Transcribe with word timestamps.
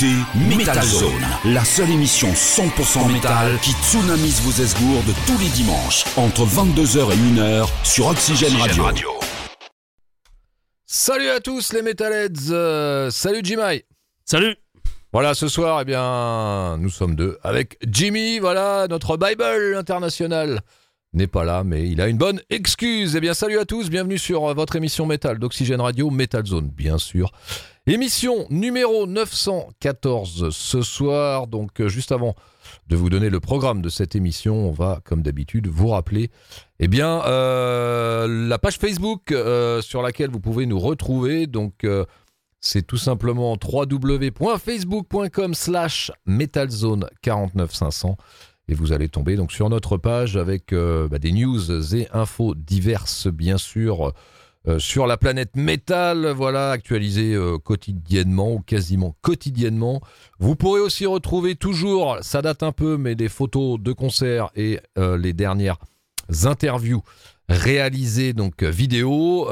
Écoutez 0.00 0.56
Metal 0.56 0.84
Zone, 0.84 1.26
la 1.46 1.64
seule 1.64 1.90
émission 1.90 2.28
100% 2.28 3.12
métal 3.12 3.58
qui 3.62 3.72
tsunamise 3.72 4.40
vos 4.42 4.62
esgourdes 4.62 5.12
tous 5.26 5.38
les 5.38 5.48
dimanches 5.48 6.04
entre 6.16 6.44
22h 6.44 7.12
et 7.12 7.16
1h 7.16 7.68
sur 7.82 8.06
Oxygène 8.06 8.54
Radio. 8.56 8.84
Salut 10.86 11.30
à 11.30 11.40
tous 11.40 11.72
les 11.72 11.82
Metalheads, 11.82 12.50
euh, 12.52 13.10
salut 13.10 13.40
Jimmy. 13.42 13.82
Salut 14.24 14.54
Voilà, 15.12 15.34
ce 15.34 15.48
soir, 15.48 15.80
eh 15.80 15.84
bien, 15.84 16.76
nous 16.78 16.90
sommes 16.90 17.16
deux 17.16 17.38
avec 17.42 17.76
Jimmy, 17.84 18.38
voilà, 18.38 18.86
notre 18.88 19.16
Bible 19.16 19.74
international 19.76 20.60
n'est 21.12 21.26
pas 21.26 21.44
là, 21.44 21.64
mais 21.64 21.88
il 21.88 22.00
a 22.00 22.08
une 22.08 22.18
bonne 22.18 22.40
excuse. 22.50 23.16
Eh 23.16 23.20
bien, 23.20 23.34
salut 23.34 23.58
à 23.58 23.64
tous, 23.64 23.90
bienvenue 23.90 24.18
sur 24.18 24.46
euh, 24.46 24.54
votre 24.54 24.76
émission 24.76 25.06
métal 25.06 25.38
d'Oxygène 25.38 25.80
Radio, 25.80 26.10
Metal 26.10 26.44
Zone, 26.46 26.68
bien 26.68 26.98
sûr. 26.98 27.32
Émission 27.88 28.46
numéro 28.50 29.06
914 29.06 30.50
ce 30.50 30.82
soir, 30.82 31.46
donc 31.46 31.80
euh, 31.80 31.88
juste 31.88 32.12
avant 32.12 32.34
de 32.88 32.96
vous 32.96 33.08
donner 33.08 33.30
le 33.30 33.40
programme 33.40 33.80
de 33.80 33.88
cette 33.88 34.14
émission, 34.14 34.68
on 34.68 34.72
va, 34.72 35.00
comme 35.04 35.22
d'habitude, 35.22 35.68
vous 35.68 35.88
rappeler 35.88 36.30
eh 36.80 36.88
bien, 36.88 37.24
euh, 37.24 38.28
la 38.46 38.58
page 38.58 38.76
Facebook 38.76 39.32
euh, 39.32 39.80
sur 39.80 40.02
laquelle 40.02 40.28
vous 40.28 40.38
pouvez 40.38 40.66
nous 40.66 40.78
retrouver. 40.78 41.46
Donc, 41.46 41.86
c'est 42.60 42.86
tout 42.86 42.98
simplement 42.98 43.56
www.facebook.com 43.56 45.54
slash 45.54 46.12
metalzone49500 46.28 48.16
et 48.68 48.74
vous 48.74 48.92
allez 48.92 49.08
tomber 49.08 49.36
donc 49.36 49.50
sur 49.50 49.70
notre 49.70 49.96
page 49.96 50.36
avec 50.36 50.74
bah, 50.74 51.18
des 51.18 51.32
news 51.32 51.94
et 51.96 52.06
infos 52.12 52.54
diverses, 52.54 53.28
bien 53.28 53.56
sûr, 53.56 54.12
euh, 54.66 54.78
sur 54.78 55.06
la 55.06 55.16
planète 55.16 55.54
métal, 55.56 56.26
voilà, 56.30 56.72
actualisées 56.72 57.32
euh, 57.34 57.58
quotidiennement 57.58 58.52
ou 58.52 58.58
quasiment 58.58 59.14
quotidiennement. 59.22 60.00
Vous 60.40 60.56
pourrez 60.56 60.80
aussi 60.80 61.06
retrouver 61.06 61.54
toujours, 61.54 62.18
ça 62.22 62.42
date 62.42 62.64
un 62.64 62.72
peu, 62.72 62.96
mais 62.96 63.14
des 63.14 63.28
photos 63.28 63.78
de 63.80 63.92
concerts 63.92 64.50
et 64.56 64.80
euh, 64.98 65.16
les 65.16 65.32
dernières 65.32 65.78
interviews 66.44 67.02
réalisées, 67.48 68.32
donc 68.34 68.62
vidéo, 68.62 69.48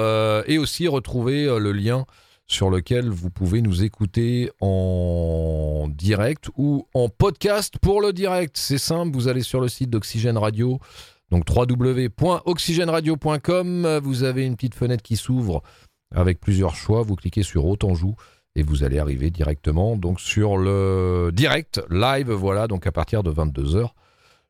et 0.47 0.59
aussi 0.59 0.87
retrouver 0.87 1.47
le 1.59 1.73
lien 1.73 2.05
sur 2.47 2.69
lequel 2.69 3.09
vous 3.09 3.31
pouvez 3.31 3.63
nous 3.63 3.85
écouter 3.85 4.51
en 4.61 5.89
direct 5.89 6.51
ou 6.59 6.87
en 6.93 7.09
podcast 7.09 7.79
pour 7.81 8.03
le 8.03 8.13
direct. 8.13 8.59
C'est 8.59 8.77
simple, 8.77 9.17
vous 9.17 9.29
allez 9.29 9.41
sur 9.41 9.63
le 9.63 9.69
site 9.69 9.89
d'Oxygène 9.89 10.37
Radio, 10.37 10.79
donc 11.31 11.45
www.oxygèneradio.com. 11.49 14.01
Vous 14.03 14.23
avez 14.23 14.47
une 14.47 14.57
petite 14.57 14.75
fenêtre 14.75 15.03
qui 15.03 15.17
s'ouvre 15.17 15.63
avec 16.15 16.41
plusieurs 16.41 16.75
choix. 16.75 17.03
Vous 17.03 17.17
cliquez 17.17 17.43
sur 17.43 17.67
Autant 17.67 17.95
joue 17.95 18.15
et 18.55 18.63
vous 18.63 18.85
allez 18.85 18.99
arriver 18.99 19.31
directement 19.31 19.97
donc 19.97 20.21
sur 20.21 20.57
le 20.57 21.31
direct 21.33 21.83
live. 21.91 22.31
Voilà, 22.31 22.69
donc 22.69 22.87
à 22.87 22.93
partir 22.93 23.23
de 23.23 23.31
22h 23.31 23.91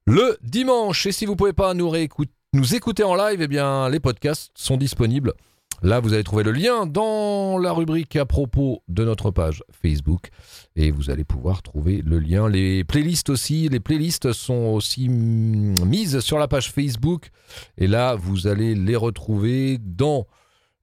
le 0.07 0.39
dimanche. 0.43 1.07
Et 1.07 1.13
si 1.13 1.27
vous 1.27 1.37
pouvez 1.37 1.53
pas 1.53 1.75
nous 1.75 1.91
réécouter, 1.91 2.33
écouter 2.73 3.03
en 3.03 3.15
live, 3.15 3.43
eh 3.43 3.49
bien 3.49 3.89
les 3.89 4.01
podcasts 4.01 4.53
sont 4.55 4.77
disponibles. 4.77 5.35
Là, 5.83 6.01
vous 6.01 6.15
allez 6.15 6.25
trouver 6.25 6.43
le 6.43 6.53
lien 6.53 6.87
dans 6.87 7.59
la 7.59 7.73
rubrique 7.73 8.17
à 8.17 8.25
propos 8.25 8.83
de 8.89 9.05
notre 9.05 9.31
page 9.31 9.63
Facebook 9.71 10.31
et 10.75 10.91
vous 10.91 11.11
allez 11.11 11.25
pouvoir 11.25 11.63
trouver 11.63 12.03
le 12.03 12.19
lien. 12.19 12.49
Les 12.49 12.83
playlists 12.85 13.31
aussi, 13.31 13.69
les 13.69 13.81
playlists 13.81 14.33
sont 14.33 14.73
aussi 14.75 15.09
mm, 15.09 15.85
mises 15.85 16.21
sur 16.21 16.39
la 16.39 16.49
page 16.49 16.73
Facebook 16.73 17.31
et 17.77 17.87
là, 17.87 18.15
vous 18.15 18.47
allez 18.47 18.75
les 18.75 18.97
retrouver 18.97 19.79
dans 19.79 20.27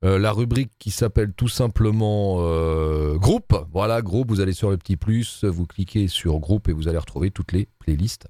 euh, 0.04 0.20
la 0.20 0.32
rubrique 0.32 0.72
qui 0.80 0.92
s'appelle 0.92 1.34
tout 1.34 1.48
simplement 1.48 2.38
euh, 2.40 3.16
groupe. 3.16 3.56
Voilà, 3.72 4.02
groupe, 4.02 4.30
vous 4.30 4.42
allez 4.42 4.54
sur 4.54 4.70
le 4.70 4.78
petit 4.78 4.98
plus, 4.98 5.44
vous 5.44 5.66
cliquez 5.66 6.08
sur 6.08 6.40
groupe 6.40 6.70
et 6.70 6.74
vous 6.74 6.88
allez 6.88 6.98
retrouver 7.00 7.32
toutes 7.32 7.52
les 7.52 7.68
playlists 7.80 8.28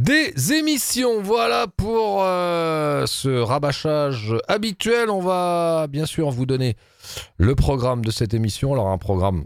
des 0.00 0.54
émissions. 0.54 1.20
Voilà 1.20 1.66
pour 1.66 2.22
euh, 2.22 3.04
ce 3.06 3.28
rabâchage 3.28 4.34
habituel. 4.48 5.10
On 5.10 5.20
va 5.20 5.88
bien 5.88 6.06
sûr 6.06 6.30
vous 6.30 6.46
donner 6.46 6.76
le 7.36 7.54
programme 7.54 8.02
de 8.02 8.10
cette 8.10 8.32
émission. 8.32 8.72
Alors 8.72 8.88
un 8.88 8.96
programme 8.96 9.44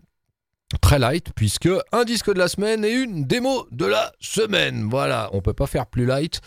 très 0.80 1.00
light 1.00 1.32
puisque 1.34 1.68
un 1.90 2.04
disque 2.04 2.32
de 2.32 2.38
la 2.38 2.46
semaine 2.46 2.84
et 2.84 2.92
une 2.92 3.24
démo 3.24 3.66
de 3.72 3.84
la 3.84 4.12
semaine. 4.20 4.88
Voilà, 4.88 5.28
on 5.32 5.40
peut 5.40 5.52
pas 5.52 5.66
faire 5.66 5.86
plus 5.86 6.06
light. 6.06 6.40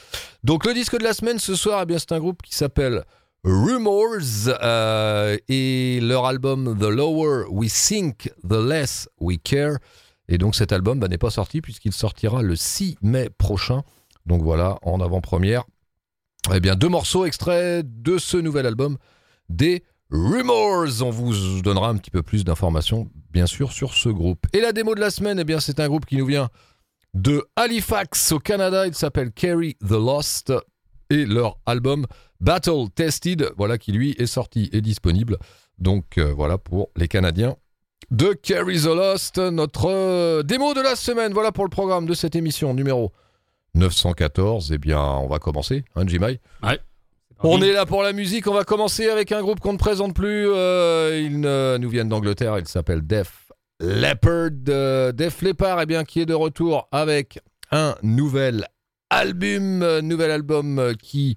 Donc 0.45 0.65
le 0.65 0.73
disque 0.73 0.97
de 0.97 1.03
la 1.03 1.13
semaine 1.13 1.37
ce 1.37 1.55
soir, 1.55 1.85
eh 1.87 1.99
c'est 1.99 2.13
un 2.13 2.19
groupe 2.19 2.41
qui 2.43 2.55
s'appelle 2.55 3.03
Rumors 3.43 4.55
euh, 4.63 5.35
et 5.49 5.99
leur 6.01 6.25
album 6.25 6.77
The 6.79 6.87
Lower 6.87 7.43
We 7.49 7.73
Think, 7.73 8.31
The 8.47 8.53
Less 8.53 9.09
We 9.19 9.37
Care. 9.43 9.79
Et 10.29 10.37
donc 10.37 10.55
cet 10.55 10.71
album 10.71 10.97
bah, 10.97 11.09
n'est 11.09 11.17
pas 11.17 11.29
sorti 11.29 11.59
puisqu'il 11.59 11.91
sortira 11.91 12.41
le 12.41 12.55
6 12.55 12.95
mai 13.01 13.29
prochain. 13.37 13.83
Donc 14.27 14.43
voilà, 14.43 14.77
en 14.81 14.99
avant-première, 14.99 15.63
eh 16.53 16.59
bien 16.59 16.75
deux 16.75 16.89
morceaux 16.89 17.25
extraits 17.25 17.85
de 18.03 18.17
ce 18.17 18.37
nouvel 18.37 18.65
album 18.65 18.97
des 19.49 19.83
Rumors. 20.11 21.01
On 21.01 21.09
vous 21.09 21.61
donnera 21.61 21.89
un 21.89 21.97
petit 21.97 22.11
peu 22.11 22.21
plus 22.23 22.43
d'informations, 22.43 23.09
bien 23.31 23.45
sûr, 23.45 23.71
sur 23.71 23.93
ce 23.93 24.09
groupe. 24.09 24.45
Et 24.53 24.59
la 24.59 24.73
démo 24.73 24.95
de 24.95 24.99
la 24.99 25.11
semaine, 25.11 25.39
eh 25.39 25.43
bien 25.45 25.59
c'est 25.59 25.79
un 25.79 25.87
groupe 25.87 26.05
qui 26.05 26.17
nous 26.17 26.25
vient 26.25 26.49
de 27.13 27.45
Halifax 27.55 28.33
au 28.33 28.39
Canada. 28.39 28.85
Il 28.85 28.95
s'appelle 28.95 29.31
Carry 29.31 29.75
the 29.75 29.91
Lost 29.91 30.53
et 31.09 31.25
leur 31.25 31.57
album 31.65 32.05
Battle 32.41 32.89
Tested, 32.93 33.51
voilà 33.57 33.77
qui 33.77 33.93
lui 33.93 34.11
est 34.19 34.27
sorti 34.27 34.69
et 34.73 34.81
disponible. 34.81 35.37
Donc 35.79 36.17
euh, 36.17 36.33
voilà 36.33 36.57
pour 36.57 36.89
les 36.95 37.07
Canadiens 37.07 37.55
de 38.11 38.33
Carry 38.33 38.81
the 38.81 38.85
Lost, 38.85 39.37
notre 39.37 39.89
euh, 39.89 40.43
démo 40.43 40.73
de 40.73 40.81
la 40.81 40.95
semaine. 40.95 41.33
Voilà 41.33 41.51
pour 41.51 41.63
le 41.63 41.69
programme 41.69 42.05
de 42.05 42.13
cette 42.13 42.35
émission 42.35 42.73
numéro 42.73 43.11
914. 43.75 44.71
Eh 44.73 44.77
bien, 44.77 45.01
on 45.01 45.27
va 45.27 45.39
commencer, 45.39 45.83
hein, 45.95 46.05
Ouais. 46.63 46.79
On 47.43 47.61
est 47.61 47.71
là 47.71 47.85
pour 47.85 48.01
la 48.01 48.13
musique. 48.13 48.47
On 48.47 48.53
va 48.53 48.63
commencer 48.63 49.09
avec 49.09 49.31
un 49.31 49.41
groupe 49.41 49.59
qu'on 49.59 49.73
ne 49.73 49.77
présente 49.77 50.15
plus. 50.15 50.47
Euh, 50.49 51.21
ils 51.23 51.45
euh, 51.45 51.77
nous 51.77 51.89
viennent 51.89 52.09
d'Angleterre. 52.09 52.57
Il 52.57 52.67
s'appelle 52.67 53.05
Def 53.05 53.51
Leppard. 53.79 54.49
Euh, 54.69 55.11
Def 55.11 55.41
Leppard, 55.43 55.81
eh 55.81 55.85
bien, 55.85 56.03
qui 56.03 56.19
est 56.19 56.25
de 56.25 56.33
retour 56.33 56.87
avec 56.91 57.39
un 57.71 57.95
nouvel 58.01 58.65
album, 59.11 59.83
euh, 59.83 60.01
nouvel 60.01 60.31
album 60.31 60.93
qui, 60.99 61.35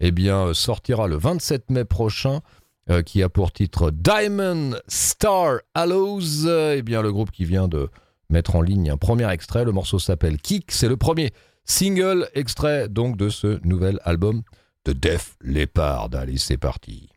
eh 0.00 0.10
bien, 0.10 0.54
sortira 0.54 1.06
le 1.06 1.16
27 1.16 1.70
mai 1.70 1.84
prochain. 1.84 2.40
qui 3.06 3.22
a 3.22 3.28
pour 3.28 3.52
titre 3.52 3.90
Diamond 3.90 4.72
Star 4.88 5.60
Hallows. 5.74 6.46
Eh 6.48 6.82
bien, 6.82 7.00
le 7.02 7.12
groupe 7.12 7.30
qui 7.30 7.44
vient 7.44 7.68
de 7.68 7.88
mettre 8.28 8.56
en 8.56 8.62
ligne 8.62 8.90
un 8.90 8.96
premier 8.96 9.30
extrait. 9.30 9.64
Le 9.64 9.72
morceau 9.72 9.98
s'appelle 9.98 10.38
Kick. 10.38 10.72
C'est 10.72 10.88
le 10.88 10.96
premier 10.96 11.30
single 11.64 12.28
extrait 12.34 12.88
donc 12.88 13.16
de 13.16 13.28
ce 13.28 13.60
nouvel 13.66 13.98
album 14.04 14.42
de 14.84 14.92
Def 14.92 15.36
Leppard. 15.40 16.10
Allez, 16.14 16.38
c'est 16.38 16.56
parti. 16.56 17.11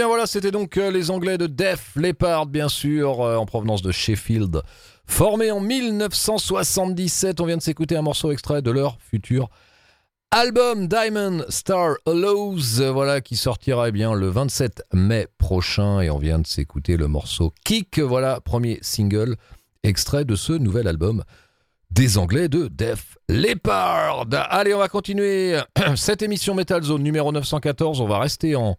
Bien 0.00 0.08
voilà, 0.08 0.26
c'était 0.26 0.50
donc 0.50 0.78
euh, 0.78 0.90
les 0.90 1.10
Anglais 1.10 1.36
de 1.36 1.46
Def 1.46 1.90
Leppard, 1.94 2.46
bien 2.46 2.70
sûr, 2.70 3.20
euh, 3.20 3.36
en 3.36 3.44
provenance 3.44 3.82
de 3.82 3.92
Sheffield. 3.92 4.62
Formés 5.04 5.50
en 5.50 5.60
1977, 5.60 7.38
on 7.38 7.44
vient 7.44 7.58
de 7.58 7.62
s'écouter 7.62 7.98
un 7.98 8.00
morceau 8.00 8.32
extrait 8.32 8.62
de 8.62 8.70
leur 8.70 8.96
futur 8.98 9.50
album 10.30 10.86
Diamond 10.86 11.44
Star 11.50 11.96
Allows, 12.06 12.80
euh, 12.80 12.90
voilà, 12.90 13.20
qui 13.20 13.36
sortira 13.36 13.90
eh 13.90 13.92
bien, 13.92 14.14
le 14.14 14.30
27 14.30 14.84
mai 14.94 15.26
prochain. 15.36 16.00
Et 16.00 16.08
on 16.08 16.16
vient 16.16 16.38
de 16.38 16.46
s'écouter 16.46 16.96
le 16.96 17.06
morceau 17.06 17.52
Kick, 17.66 17.98
voilà, 17.98 18.40
premier 18.40 18.78
single 18.80 19.36
extrait 19.82 20.24
de 20.24 20.34
ce 20.34 20.54
nouvel 20.54 20.88
album 20.88 21.24
des 21.90 22.16
Anglais 22.16 22.48
de 22.48 22.68
Def 22.68 23.18
Leppard. 23.28 24.28
Allez, 24.48 24.72
on 24.72 24.78
va 24.78 24.88
continuer 24.88 25.60
cette 25.94 26.22
émission 26.22 26.54
Metal 26.54 26.82
Zone 26.82 27.02
numéro 27.02 27.32
914. 27.32 28.00
On 28.00 28.06
va 28.06 28.18
rester 28.18 28.56
en 28.56 28.78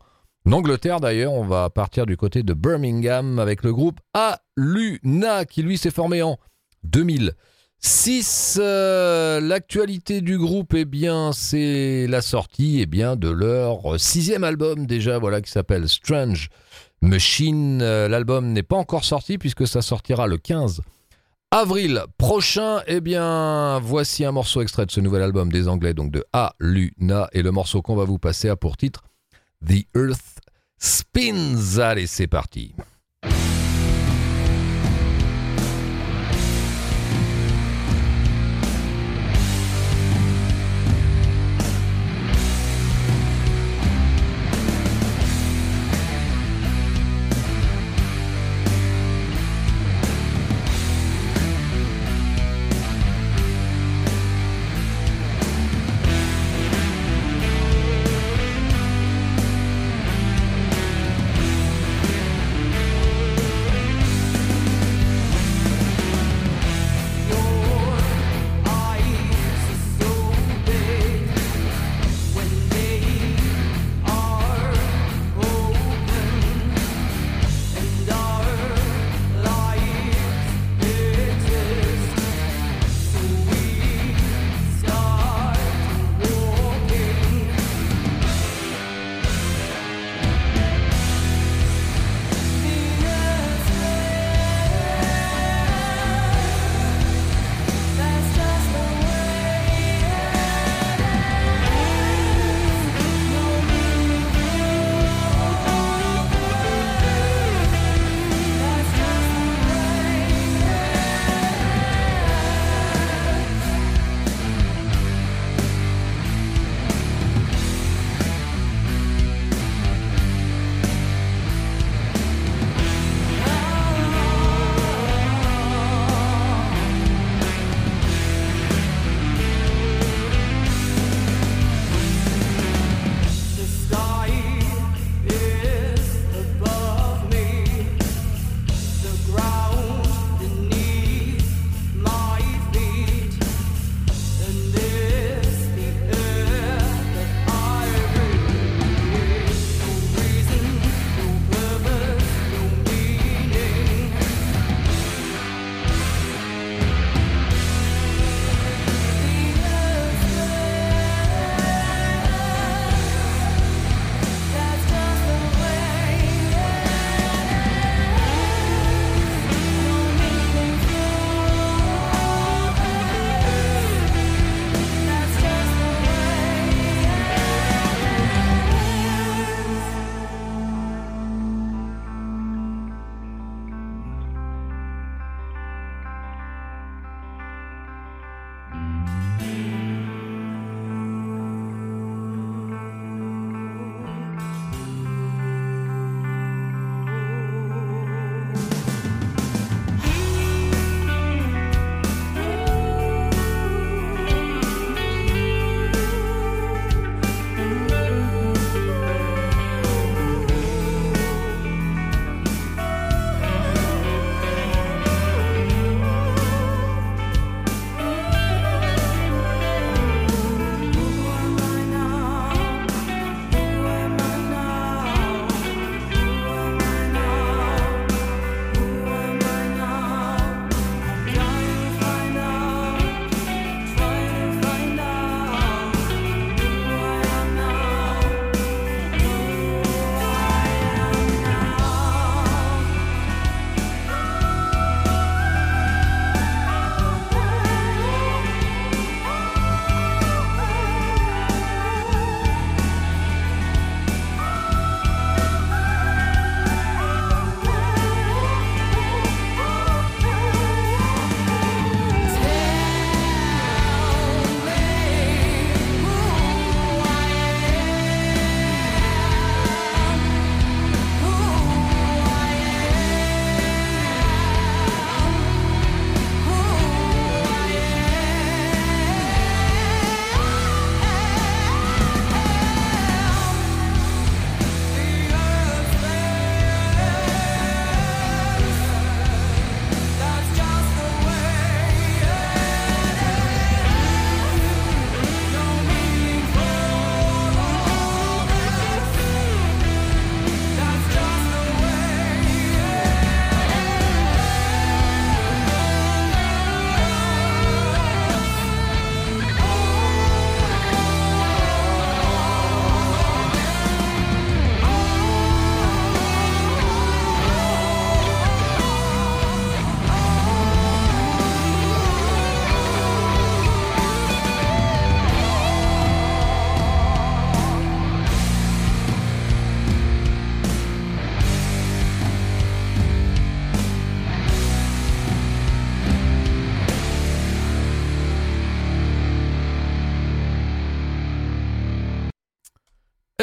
Angleterre 0.50 1.00
d'ailleurs. 1.00 1.34
On 1.34 1.46
va 1.46 1.70
partir 1.70 2.06
du 2.06 2.18
côté 2.18 2.44
de 2.44 2.54
Birmingham 2.54 3.40
avec 3.40 3.64
le 3.64 3.74
groupe 3.74 4.00
Aluna 4.14 5.46
qui 5.46 5.64
lui 5.64 5.78
s'est 5.78 5.92
formé 5.92 6.22
en 6.22 6.38
2006. 6.84 8.60
Euh, 8.62 9.40
L'actualité 9.40 10.22
du 10.22 10.38
groupe, 10.38 10.74
eh 10.74 10.86
bien, 10.86 11.32
c'est 11.34 12.08
la 12.08 12.22
sortie 12.22 12.80
eh 12.82 12.86
bien, 12.86 13.16
de 13.16 13.30
leur 13.30 14.00
sixième 14.00 14.44
album 14.44 14.86
déjà, 14.86 15.20
voilà, 15.20 15.42
qui 15.42 15.52
s'appelle 15.52 15.88
Strange 15.88 16.50
Machine. 17.02 17.82
Euh, 17.82 18.08
L'album 18.08 18.52
n'est 18.52 18.64
pas 18.64 18.78
encore 18.78 19.06
sorti 19.06 19.38
puisque 19.38 19.68
ça 19.68 19.82
sortira 19.82 20.28
le 20.28 20.38
15 20.38 20.82
avril 21.52 22.04
prochain. 22.18 22.82
Eh 22.88 23.02
bien, 23.02 23.80
voici 23.80 24.26
un 24.26 24.32
morceau 24.32 24.62
extrait 24.62 24.86
de 24.86 24.92
ce 24.92 25.02
nouvel 25.02 25.22
album 25.22 25.52
des 25.52 25.68
Anglais, 25.68 25.94
donc 25.94 26.12
de 26.12 26.24
A 26.34 26.56
Luna, 26.60 27.30
et 27.34 27.42
le 27.42 27.52
morceau 27.52 27.82
qu'on 27.82 27.96
va 27.96 28.06
vous 28.06 28.20
passer 28.20 28.50
a 28.50 28.56
pour 28.56 28.78
titre 28.78 29.04
The 29.66 29.86
Earth 29.96 30.31
Spins. 30.84 31.78
Allez, 31.78 32.08
c'est 32.08 32.26
parti. 32.26 32.74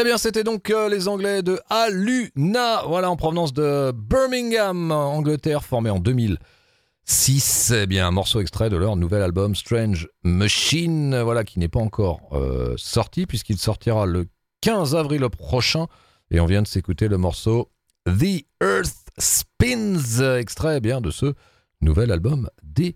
Eh 0.01 0.05
bien, 0.05 0.17
c'était 0.17 0.45
donc 0.45 0.71
euh, 0.71 0.89
les 0.89 1.09
Anglais 1.09 1.43
de 1.43 1.59
Aluna, 1.71 2.83
voilà, 2.87 3.11
en 3.11 3.17
provenance 3.17 3.53
de 3.53 3.91
Birmingham, 3.91 4.93
Angleterre, 4.93 5.65
formé 5.65 5.91
en 5.91 5.99
2006. 5.99 7.73
Eh 7.73 7.87
bien, 7.89 8.07
un 8.07 8.13
morceau 8.13 8.41
extrait 8.41 8.71
de 8.71 8.77
leur 8.77 8.95
nouvel 8.95 9.23
album 9.23 9.57
Strange 9.57 10.09
Machine, 10.23 11.21
voilà, 11.23 11.43
qui 11.43 11.59
n'est 11.59 11.67
pas 11.67 11.81
encore 11.81 12.21
euh, 12.31 12.75
sorti, 12.77 13.27
puisqu'il 13.27 13.59
sortira 13.59 14.07
le 14.07 14.29
15 14.61 14.95
avril 14.95 15.29
prochain. 15.31 15.89
Et 16.31 16.39
on 16.39 16.47
vient 16.47 16.63
de 16.63 16.69
s'écouter 16.69 17.09
le 17.09 17.19
morceau 17.19 17.73
The 18.07 18.45
Earth 18.63 19.11
Spins, 19.19 20.37
extrait 20.39 20.77
eh 20.77 20.81
bien 20.81 21.01
de 21.01 21.11
ce 21.11 21.35
nouvel 21.81 22.13
album 22.13 22.49
des 22.63 22.95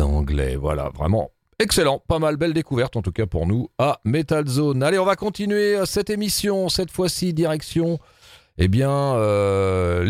Anglais. 0.00 0.56
Voilà, 0.56 0.88
vraiment 0.88 1.33
Excellent, 1.60 2.02
pas 2.08 2.18
mal, 2.18 2.36
belle 2.36 2.52
découverte 2.52 2.96
en 2.96 3.02
tout 3.02 3.12
cas 3.12 3.26
pour 3.26 3.46
nous 3.46 3.68
à 3.78 4.00
Metal 4.04 4.46
Zone. 4.48 4.82
Allez, 4.82 4.98
on 4.98 5.04
va 5.04 5.14
continuer 5.14 5.76
euh, 5.76 5.84
cette 5.86 6.10
émission, 6.10 6.68
cette 6.68 6.90
fois-ci 6.90 7.32
direction, 7.32 8.00
eh 8.58 8.66
bien, 8.66 8.90
euh, 8.90 10.04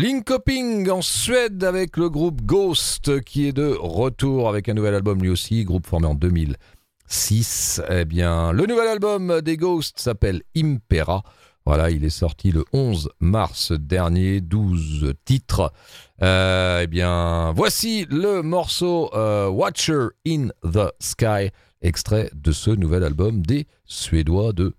en 0.89 1.01
Suède 1.03 1.63
avec 1.63 1.97
le 1.97 2.09
groupe 2.09 2.41
Ghost 2.41 3.21
qui 3.21 3.47
est 3.47 3.53
de 3.53 3.77
retour 3.79 4.49
avec 4.49 4.69
un 4.69 4.73
nouvel 4.73 4.95
album 4.95 5.21
lui 5.21 5.29
aussi, 5.29 5.63
groupe 5.65 5.85
formé 5.85 6.07
en 6.07 6.15
2006. 6.15 7.81
Eh 7.89 8.05
bien, 8.05 8.51
le 8.51 8.65
nouvel 8.65 8.87
album 8.87 9.41
des 9.41 9.57
Ghosts 9.57 9.99
s'appelle 9.99 10.41
Impera. 10.57 11.23
Voilà, 11.65 11.89
il 11.89 12.05
est 12.05 12.11
sorti 12.11 12.51
le 12.51 12.63
11 12.73 13.09
mars 13.19 13.71
dernier, 13.71 14.39
12 14.39 15.13
titres. 15.25 15.73
Euh, 16.21 16.81
eh 16.83 16.87
bien, 16.87 17.53
voici 17.53 18.05
le 18.09 18.43
morceau 18.43 19.09
euh, 19.15 19.47
Watcher 19.49 20.09
in 20.27 20.49
the 20.63 20.91
Sky, 20.99 21.49
extrait 21.81 22.29
de 22.35 22.51
ce 22.51 22.69
nouvel 22.69 23.03
album 23.03 23.43
des 23.43 23.65
Suédois 23.85 24.53
de 24.53 24.75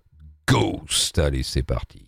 Ghost. 0.46 1.18
Allez, 1.18 1.42
c'est 1.42 1.64
parti. 1.64 2.05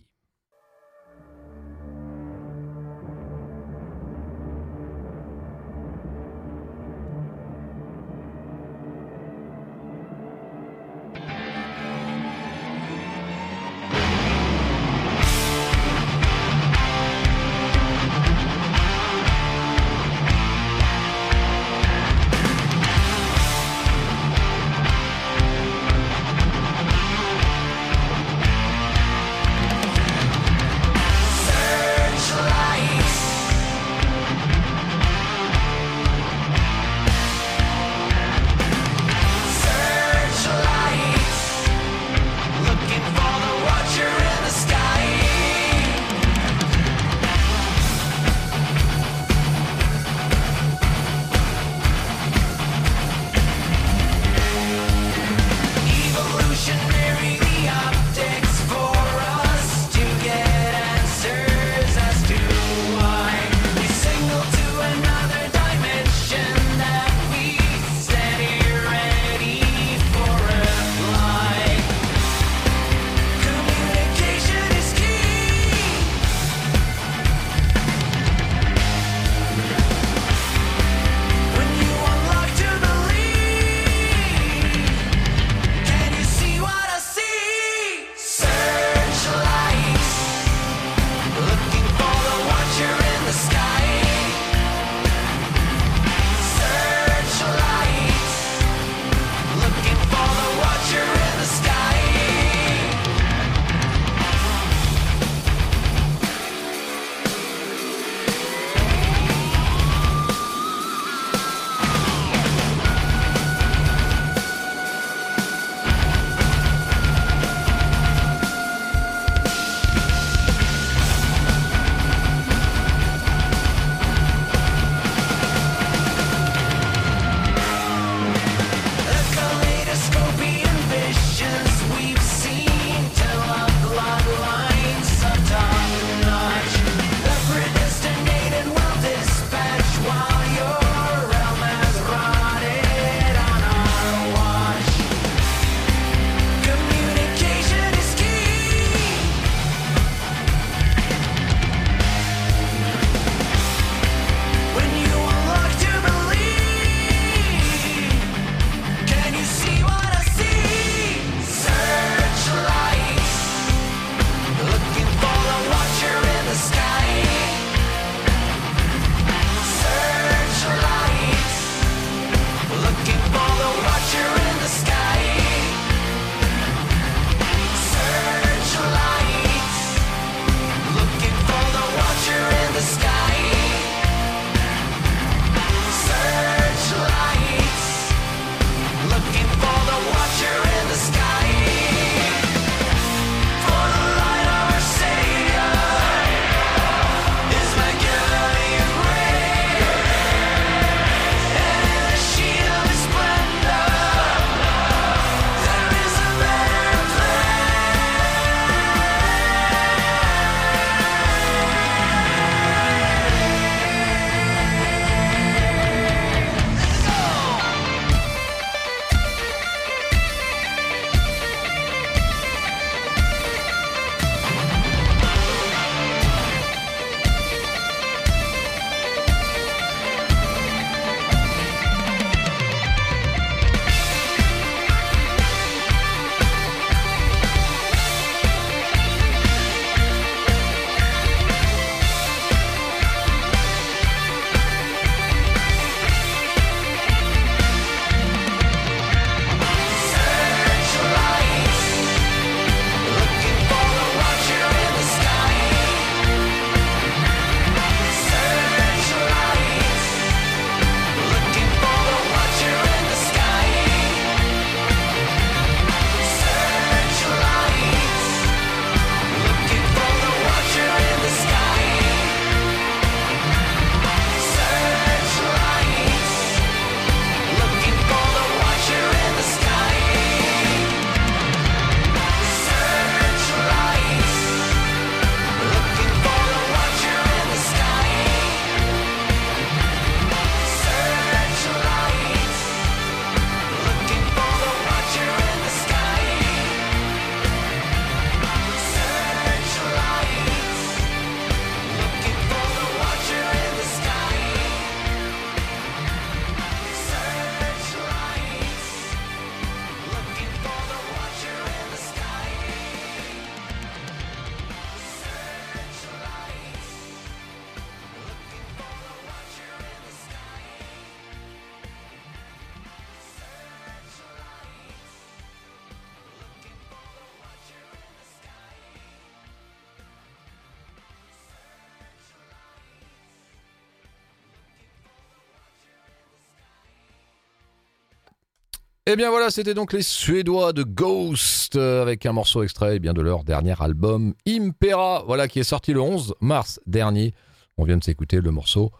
Et 339.09 339.15
bien 339.15 339.31
voilà, 339.31 339.49
c'était 339.49 339.73
donc 339.73 339.91
les 339.91 340.03
Suédois 340.03 340.71
de 340.71 340.83
Ghost 340.83 341.75
euh, 341.75 342.03
avec 342.03 342.27
un 342.27 342.31
morceau 342.31 342.61
extrait 342.61 342.97
eh 342.97 342.99
bien, 342.99 343.15
de 343.15 343.21
leur 343.21 343.43
dernier 343.43 343.73
album 343.79 344.35
Impera, 344.47 345.23
voilà 345.25 345.47
qui 345.47 345.59
est 345.59 345.63
sorti 345.63 345.93
le 345.93 345.99
11 345.99 346.35
mars 346.41 346.79
dernier. 346.85 347.33
On 347.79 347.85
vient 347.85 347.97
de 347.97 348.03
s'écouter 348.03 348.39
le 348.39 348.51
morceau 348.51 348.91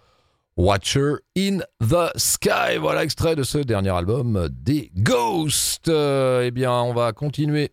Watcher 0.57 1.17
in 1.37 1.59
the 1.79 2.09
Sky. 2.15 2.77
Voilà 2.79 3.03
extrait 3.03 3.35
de 3.35 3.43
ce 3.43 3.59
dernier 3.59 3.91
album 3.91 4.49
des 4.49 4.91
Ghosts. 4.95 5.89
Euh, 5.89 6.41
eh 6.43 6.49
bien, 6.49 6.73
on 6.73 6.95
va 6.95 7.13
continuer 7.13 7.69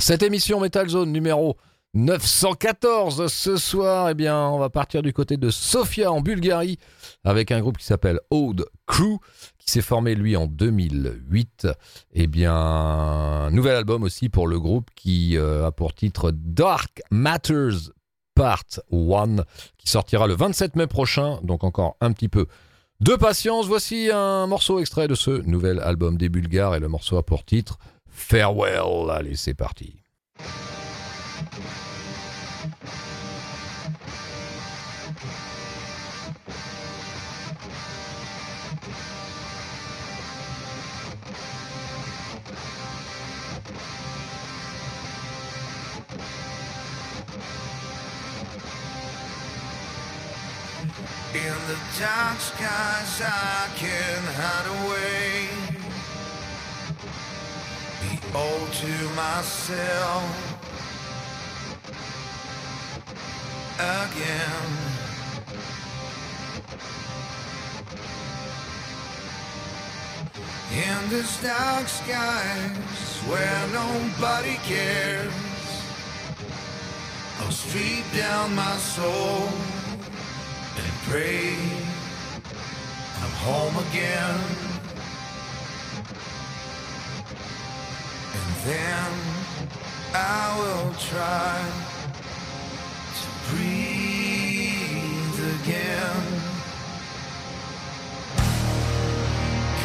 cette 0.00 0.24
émission 0.24 0.58
Metal 0.58 0.88
Zone 0.88 1.12
numéro 1.12 1.56
914 1.94 3.32
ce 3.32 3.56
soir. 3.56 4.10
Eh 4.10 4.14
bien, 4.14 4.48
on 4.48 4.58
va 4.58 4.70
partir 4.70 5.02
du 5.02 5.12
côté 5.12 5.36
de 5.36 5.50
Sofia 5.50 6.10
en 6.10 6.20
Bulgarie 6.20 6.80
avec 7.22 7.52
un 7.52 7.60
groupe 7.60 7.78
qui 7.78 7.86
s'appelle 7.86 8.18
Old 8.32 8.64
Crew 8.86 9.20
qui 9.68 9.72
s'est 9.72 9.82
formé 9.82 10.14
lui 10.14 10.34
en 10.34 10.46
2008. 10.46 11.68
Eh 12.14 12.26
bien, 12.26 13.50
nouvel 13.50 13.76
album 13.76 14.02
aussi 14.02 14.30
pour 14.30 14.48
le 14.48 14.58
groupe 14.58 14.88
qui 14.94 15.36
euh, 15.36 15.66
a 15.66 15.72
pour 15.72 15.92
titre 15.92 16.32
Dark 16.34 17.02
Matters 17.10 17.92
Part 18.34 18.64
1 18.90 19.36
qui 19.76 19.90
sortira 19.90 20.26
le 20.26 20.34
27 20.34 20.74
mai 20.74 20.86
prochain, 20.86 21.38
donc 21.42 21.64
encore 21.64 21.98
un 22.00 22.12
petit 22.12 22.30
peu 22.30 22.46
de 23.00 23.14
patience. 23.14 23.66
Voici 23.66 24.08
un 24.10 24.46
morceau 24.46 24.80
extrait 24.80 25.06
de 25.06 25.14
ce 25.14 25.42
nouvel 25.42 25.80
album 25.80 26.16
des 26.16 26.30
Bulgares 26.30 26.74
et 26.74 26.80
le 26.80 26.88
morceau 26.88 27.18
a 27.18 27.22
pour 27.22 27.44
titre 27.44 27.78
Farewell. 28.08 29.10
Allez, 29.10 29.36
c'est 29.36 29.52
parti. 29.52 30.00
Dark 51.98 52.38
skies, 52.38 53.22
I 53.24 53.68
can 53.74 54.22
hide 54.38 54.68
away. 54.84 55.48
Be 58.02 58.20
all 58.36 58.66
to 58.82 58.94
myself 59.16 60.24
again. 63.80 64.88
In 70.70 71.10
this 71.10 71.42
dark 71.42 71.88
skies 71.88 73.22
where 73.26 73.66
nobody 73.72 74.54
cares, 74.62 75.32
I'll 77.40 77.50
street 77.50 78.04
down 78.14 78.54
my 78.54 78.76
soul 78.76 79.48
and 80.76 80.92
pray 81.08 81.87
home 83.48 83.76
again. 83.88 84.40
And 88.38 88.50
then 88.68 89.10
I 90.14 90.42
will 90.60 90.90
try 91.10 91.56
to 93.20 93.26
breathe 93.48 95.40
again. 95.56 96.24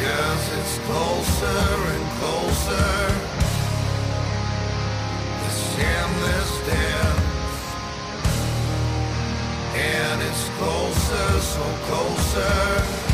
Cause 0.00 0.44
it's 0.58 0.76
closer 0.86 1.64
and 1.94 2.06
closer. 2.20 2.92
This 5.40 5.60
endless 5.96 6.52
dance. 6.68 7.60
And 9.96 10.16
it's 10.28 10.44
closer, 10.58 11.28
so 11.52 11.64
closer. 11.88 13.13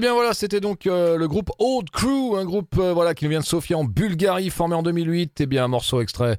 Eh 0.00 0.04
bien 0.04 0.14
voilà, 0.14 0.32
c'était 0.32 0.60
donc 0.60 0.86
euh, 0.86 1.18
le 1.18 1.28
groupe 1.28 1.50
Old 1.58 1.90
Crew, 1.90 2.34
un 2.38 2.46
groupe 2.46 2.74
euh, 2.78 2.94
voilà 2.94 3.12
qui 3.12 3.28
vient 3.28 3.40
de 3.40 3.44
Sofia 3.44 3.76
en 3.76 3.84
Bulgarie, 3.84 4.48
formé 4.48 4.74
en 4.74 4.82
2008. 4.82 5.42
Eh 5.42 5.46
bien 5.46 5.64
un 5.64 5.68
morceau 5.68 6.00
extrait 6.00 6.38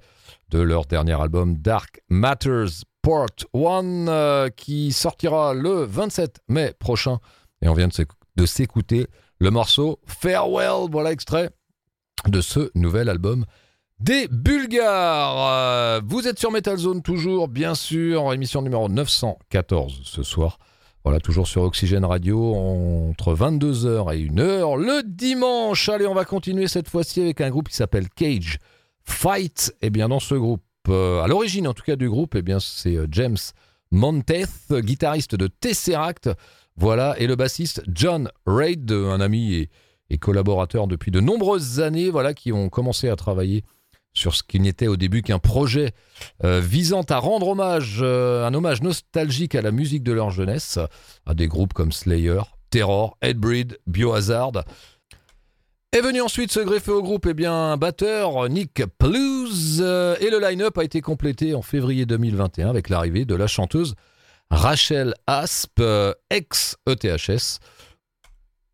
de 0.50 0.58
leur 0.58 0.88
dernier 0.88 1.14
album 1.22 1.56
Dark 1.60 2.02
Matters 2.10 2.86
Part 3.04 3.28
1 3.54 4.08
euh, 4.08 4.50
qui 4.50 4.92
sortira 4.92 5.54
le 5.54 5.84
27 5.86 6.40
mai 6.48 6.74
prochain. 6.80 7.20
Et 7.62 7.70
on 7.70 7.76
vient 7.76 7.88
de 7.88 7.94
s'écou- 7.94 8.16
de 8.36 8.48
s'écouter 8.48 9.06
le 9.38 9.52
morceau 9.52 10.00
Farewell, 10.08 10.90
voilà 10.92 11.12
extrait 11.12 11.52
de 12.28 12.42
ce 12.42 12.72
nouvel 12.74 13.10
album 13.10 13.46
des 14.00 14.28
Bulgares. 14.28 16.02
Vous 16.08 16.28
êtes 16.28 16.40
sur 16.40 16.50
Metal 16.50 16.78
Zone 16.80 17.04
toujours, 17.04 17.48
bien 17.48 17.76
sûr, 17.76 18.34
émission 18.34 18.64
numéro 18.64 18.90
914 18.90 20.02
ce 20.04 20.24
soir. 20.24 20.58
Voilà, 21.04 21.20
toujours 21.20 21.48
sur 21.48 21.64
Oxygène 21.64 22.06
Radio 22.06 22.54
entre 22.54 23.34
22h 23.34 24.14
et 24.14 24.28
1h 24.28 24.78
le 24.78 25.02
dimanche. 25.04 25.90
Allez, 25.90 26.06
on 26.06 26.14
va 26.14 26.26
continuer 26.26 26.68
cette 26.68 26.88
fois-ci 26.88 27.22
avec 27.22 27.42
un 27.42 27.50
groupe 27.50 27.70
qui 27.70 27.76
s'appelle 27.76 28.08
Cage 28.10 28.60
Fight. 29.04 29.76
Et 29.82 29.90
bien, 29.90 30.10
dans 30.10 30.20
ce 30.20 30.36
groupe, 30.36 30.62
euh, 30.90 31.22
à 31.22 31.28
l'origine 31.28 31.68
en 31.68 31.74
tout 31.74 31.82
cas 31.82 31.96
du 31.96 32.08
groupe, 32.08 32.36
eh 32.36 32.44
bien, 32.44 32.60
c'est 32.60 32.98
euh, 32.98 33.08
James 33.10 33.38
Montez, 33.90 34.46
guitariste 34.72 35.34
de 35.36 35.48
Tesseract. 35.48 36.30
Voilà, 36.76 37.16
et 37.18 37.26
le 37.26 37.36
bassiste 37.36 37.82
John 37.88 38.30
Reid, 38.46 38.92
un 38.92 39.22
ami 39.22 39.56
et, 39.56 39.70
et 40.12 40.20
collaborateur 40.20 40.86
depuis 40.86 41.10
de 41.10 41.20
nombreuses 41.20 41.80
années, 41.80 42.12
voilà, 42.12 42.36
qui 42.36 42.52
ont 42.52 42.70
commencé 42.70 43.10
à 43.10 43.16
travailler 43.16 43.64
sur 44.14 44.36
ce 44.36 44.44
qui 44.44 44.60
n'était 44.60 44.88
au 44.88 44.98
début 44.98 45.22
qu'un 45.22 45.40
projet 45.40 45.94
euh, 46.44 46.60
visant 46.60 47.04
à 47.10 47.18
rendre 47.18 47.48
hommage, 47.50 48.00
euh, 48.02 48.46
un 48.46 48.54
hommage 48.54 48.82
nostalgique 48.82 49.56
à 49.56 49.62
la 49.62 49.72
musique 49.72 50.04
de 50.04 50.12
leur 50.12 50.32
jeunesse, 50.32 50.80
à 51.26 51.34
des 51.34 51.48
groupes 51.48 51.74
comme 51.74 51.92
Slayer, 51.92 52.42
Terror, 52.70 53.18
Headbreed, 53.22 53.80
Biohazard. 53.88 54.64
Est 55.94 56.02
venu 56.02 56.22
ensuite 56.22 56.52
se 56.52 56.62
greffer 56.62 56.92
au 56.92 57.02
groupe 57.02 57.28
eh 57.30 57.34
bien, 57.34 57.54
un 57.54 57.78
batteur, 57.78 58.48
Nick 58.50 58.84
Plews, 58.98 59.82
euh, 59.82 60.16
et 60.20 60.30
le 60.30 60.40
line-up 60.40 60.78
a 60.78 60.84
été 60.84 61.02
complété 61.02 61.54
en 61.54 61.62
février 61.62 62.06
2021 62.06 62.70
avec 62.70 62.90
l'arrivée 62.90 63.26
de 63.26 63.36
la 63.36 63.48
chanteuse 63.48 63.96
Rachel 64.50 65.14
Asp, 65.28 65.82
ex-ETHS. 66.30 67.60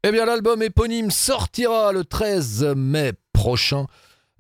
Eh 0.04 0.12
bien, 0.12 0.26
l'album 0.26 0.62
éponyme 0.62 1.12
sortira 1.12 1.92
le 1.92 2.04
13 2.04 2.74
mai 2.76 3.14
prochain. 3.34 3.86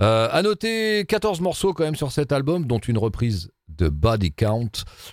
Euh, 0.01 0.29
à 0.31 0.41
noter 0.41 1.05
14 1.07 1.41
morceaux 1.41 1.73
quand 1.73 1.83
même 1.83 1.95
sur 1.95 2.11
cet 2.11 2.31
album, 2.31 2.65
dont 2.65 2.79
une 2.79 2.97
reprise 2.97 3.51
de 3.67 3.89
Body 3.89 4.31
Count 4.31 4.71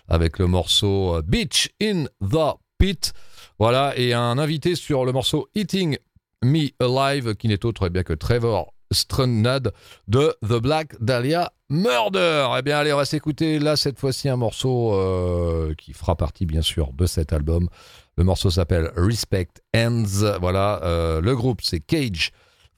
avec 0.08 0.38
le 0.38 0.46
morceau 0.46 1.16
euh, 1.16 1.22
Beach 1.22 1.70
in 1.82 2.04
the 2.20 2.56
Pit. 2.78 3.12
Voilà, 3.58 3.96
et 3.96 4.12
un 4.12 4.38
invité 4.38 4.74
sur 4.74 5.04
le 5.04 5.12
morceau 5.12 5.48
Eating 5.54 5.96
Me 6.42 6.68
Alive, 6.80 7.34
qui 7.34 7.48
n'est 7.48 7.64
autre 7.64 7.86
eh 7.86 7.90
bien, 7.90 8.02
que 8.02 8.12
Trevor 8.12 8.74
Strnad 8.90 9.72
de 10.08 10.34
The 10.42 10.60
Black 10.60 11.00
Dahlia 11.00 11.52
Murder. 11.68 12.48
Eh 12.58 12.62
bien, 12.62 12.78
allez, 12.78 12.92
on 12.92 12.96
va 12.98 13.04
s'écouter 13.04 13.58
là, 13.58 13.76
cette 13.76 13.98
fois-ci, 13.98 14.28
un 14.28 14.36
morceau 14.36 14.94
euh, 14.94 15.74
qui 15.74 15.92
fera 15.92 16.16
partie, 16.16 16.46
bien 16.46 16.62
sûr, 16.62 16.92
de 16.92 17.06
cet 17.06 17.32
album. 17.32 17.68
Le 18.16 18.24
morceau 18.24 18.50
s'appelle 18.50 18.92
Respect 18.96 19.48
Ends. 19.74 20.38
Voilà, 20.40 20.80
euh, 20.84 21.20
le 21.20 21.34
groupe, 21.34 21.60
c'est 21.62 21.80
Cage 21.80 22.30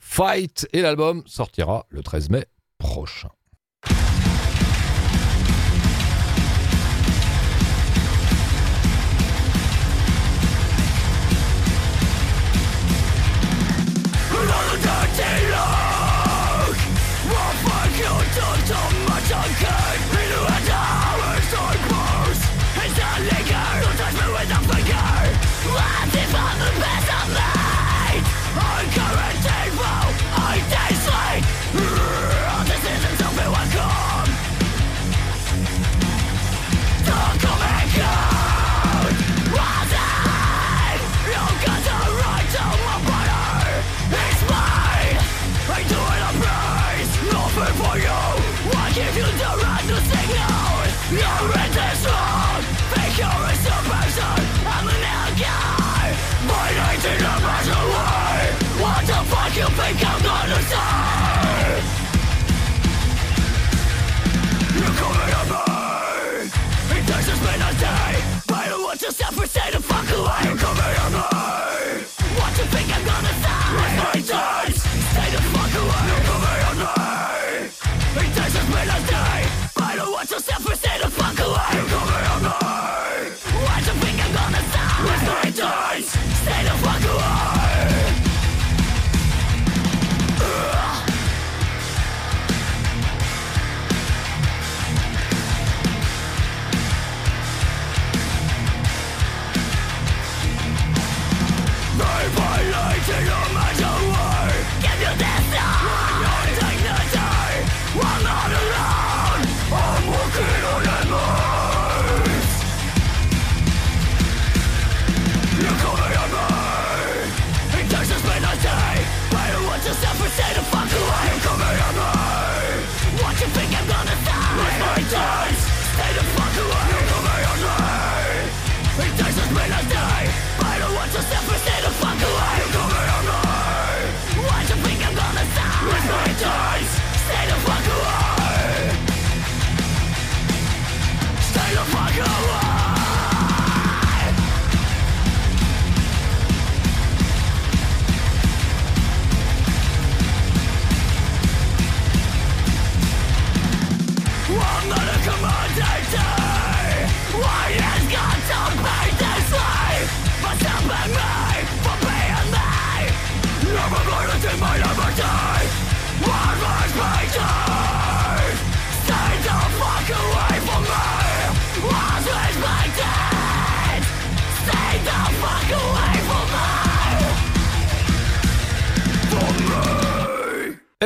Fight 0.08 0.66
et 0.72 0.80
l'album 0.80 1.22
sortira 1.26 1.84
le 1.90 2.02
13 2.02 2.30
mai 2.30 2.46
prochain. 2.78 3.28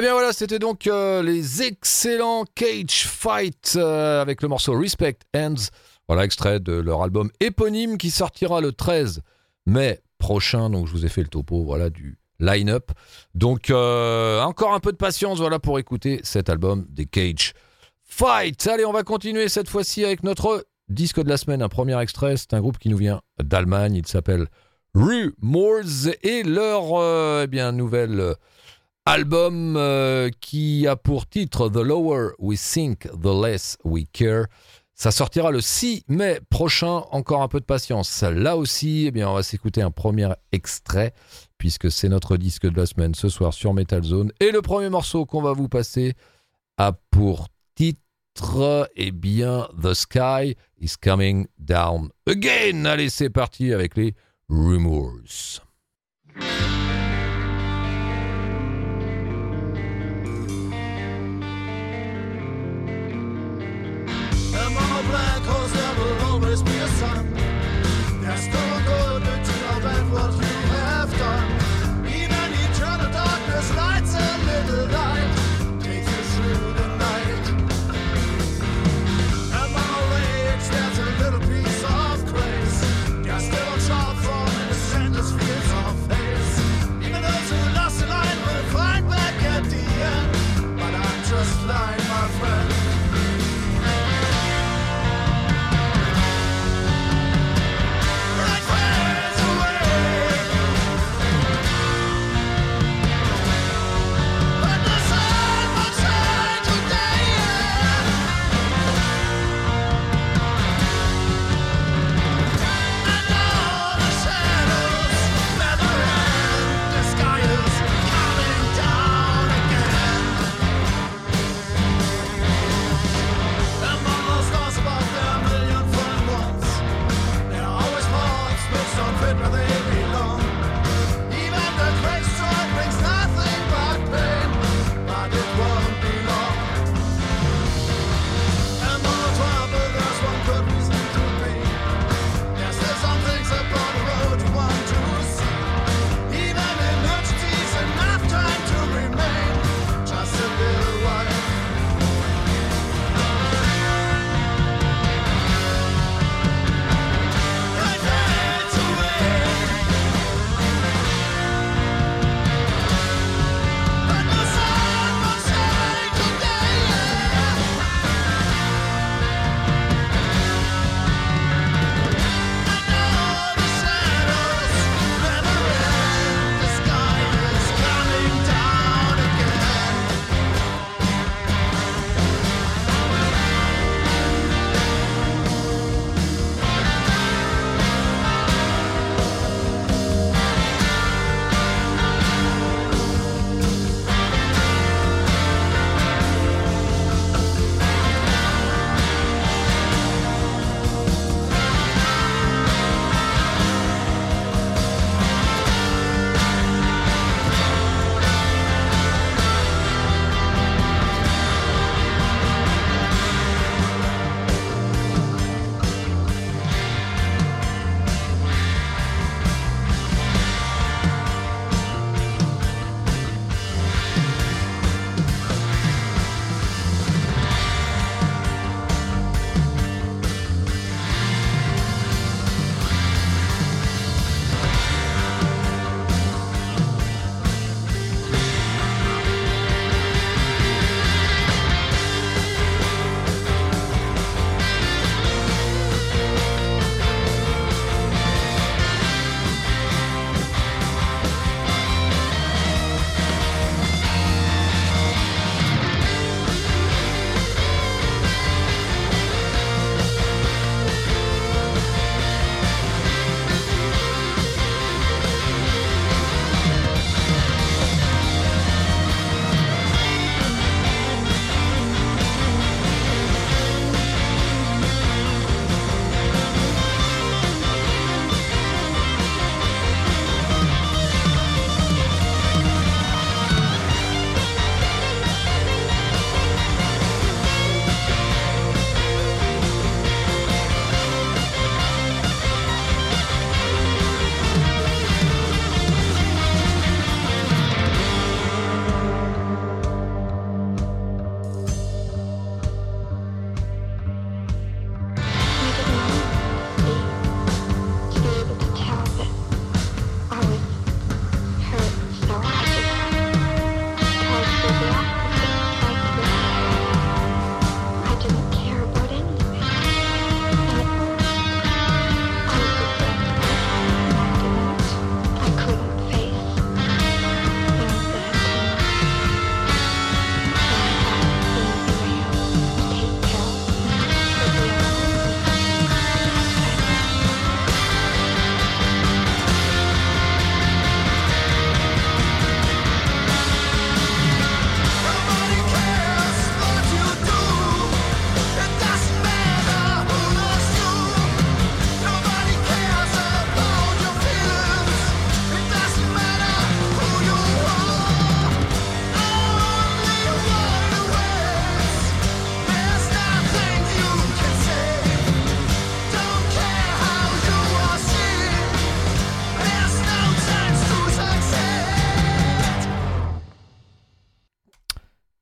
Eh 0.01 0.03
bien 0.03 0.15
voilà, 0.15 0.33
c'était 0.33 0.59
donc 0.59 0.87
euh, 0.87 1.23
les 1.23 1.63
excellents 1.63 2.47
Cage 2.55 3.07
Fight 3.07 3.75
euh, 3.77 4.23
avec 4.23 4.41
le 4.41 4.49
morceau 4.49 4.73
Respect 4.73 5.19
Ends. 5.37 5.69
Voilà, 6.09 6.25
extrait 6.25 6.59
de 6.59 6.73
leur 6.73 7.03
album 7.03 7.31
éponyme 7.39 7.99
qui 7.99 8.11
sortira 8.11 8.63
le 8.63 8.73
13 8.73 9.21
mai 9.67 10.01
prochain. 10.17 10.71
Donc 10.71 10.87
je 10.87 10.93
vous 10.93 11.05
ai 11.05 11.11
fait 11.11 11.21
le 11.21 11.29
topo 11.29 11.65
voilà, 11.65 11.91
du 11.91 12.17
line-up. 12.39 12.93
Donc 13.35 13.69
euh, 13.69 14.41
encore 14.41 14.73
un 14.73 14.81
peu 14.81 14.91
de 14.91 14.97
patience 14.97 15.37
voilà, 15.37 15.59
pour 15.59 15.79
écouter 15.79 16.21
cet 16.23 16.49
album 16.49 16.87
des 16.89 17.05
Cage 17.05 17.53
Fight. 18.03 18.67
Allez, 18.69 18.87
on 18.87 18.93
va 18.95 19.03
continuer 19.03 19.51
cette 19.51 19.69
fois-ci 19.69 20.07
avec 20.07 20.23
notre 20.23 20.67
disque 20.89 21.23
de 21.23 21.29
la 21.29 21.37
semaine. 21.37 21.61
Un 21.61 21.69
premier 21.69 22.01
extrait, 22.01 22.39
c'est 22.39 22.55
un 22.55 22.61
groupe 22.61 22.79
qui 22.79 22.89
nous 22.89 22.97
vient 22.97 23.21
d'Allemagne. 23.39 23.97
Il 23.97 24.07
s'appelle 24.07 24.47
Rumors 24.95 26.09
et 26.23 26.43
leur 26.43 27.43
eh 27.43 27.47
bien, 27.49 27.73
nouvel 27.73 28.19
euh, 28.19 28.35
album 29.11 29.75
euh, 29.77 30.31
qui 30.41 30.87
a 30.87 30.95
pour 30.95 31.29
titre 31.29 31.69
The 31.69 31.79
Lower 31.79 32.29
We 32.39 32.61
Think, 32.61 33.09
The 33.21 33.43
Less 33.43 33.77
We 33.85 34.05
Care. 34.13 34.45
Ça 34.95 35.11
sortira 35.11 35.51
le 35.51 35.61
6 35.61 36.05
mai 36.09 36.39
prochain. 36.49 37.03
Encore 37.11 37.43
un 37.43 37.49
peu 37.49 37.59
de 37.59 37.65
patience. 37.65 38.23
Là 38.23 38.57
aussi, 38.57 39.07
eh 39.07 39.11
bien, 39.11 39.29
on 39.29 39.35
va 39.35 39.43
s'écouter 39.43 39.83
un 39.83 39.91
premier 39.91 40.29
extrait 40.53 41.13
puisque 41.59 41.91
c'est 41.91 42.09
notre 42.09 42.37
disque 42.37 42.69
de 42.69 42.77
la 42.77 42.87
semaine 42.87 43.15
ce 43.15 43.29
soir 43.29 43.53
sur 43.53 43.75
Metal 43.75 44.03
Zone. 44.03 44.31
Et 44.39 44.53
le 44.53 44.63
premier 44.63 44.91
morceau 44.91 45.27
qu'on 45.27 45.43
va 45.43 45.55
vous 45.55 45.69
passer 45.69 46.15
a 46.79 46.93
pour 47.11 47.49
titre, 47.75 48.89
eh 48.95 49.11
bien, 49.11 49.67
The 49.83 49.93
Sky 49.93 50.57
is 50.79 50.93
Coming 51.03 51.49
Down 51.59 52.11
Again. 52.29 52.85
Allez, 52.85 53.11
c'est 53.11 53.31
parti 53.31 53.73
avec 53.73 53.97
les 53.97 54.15
Rumors. 54.49 55.65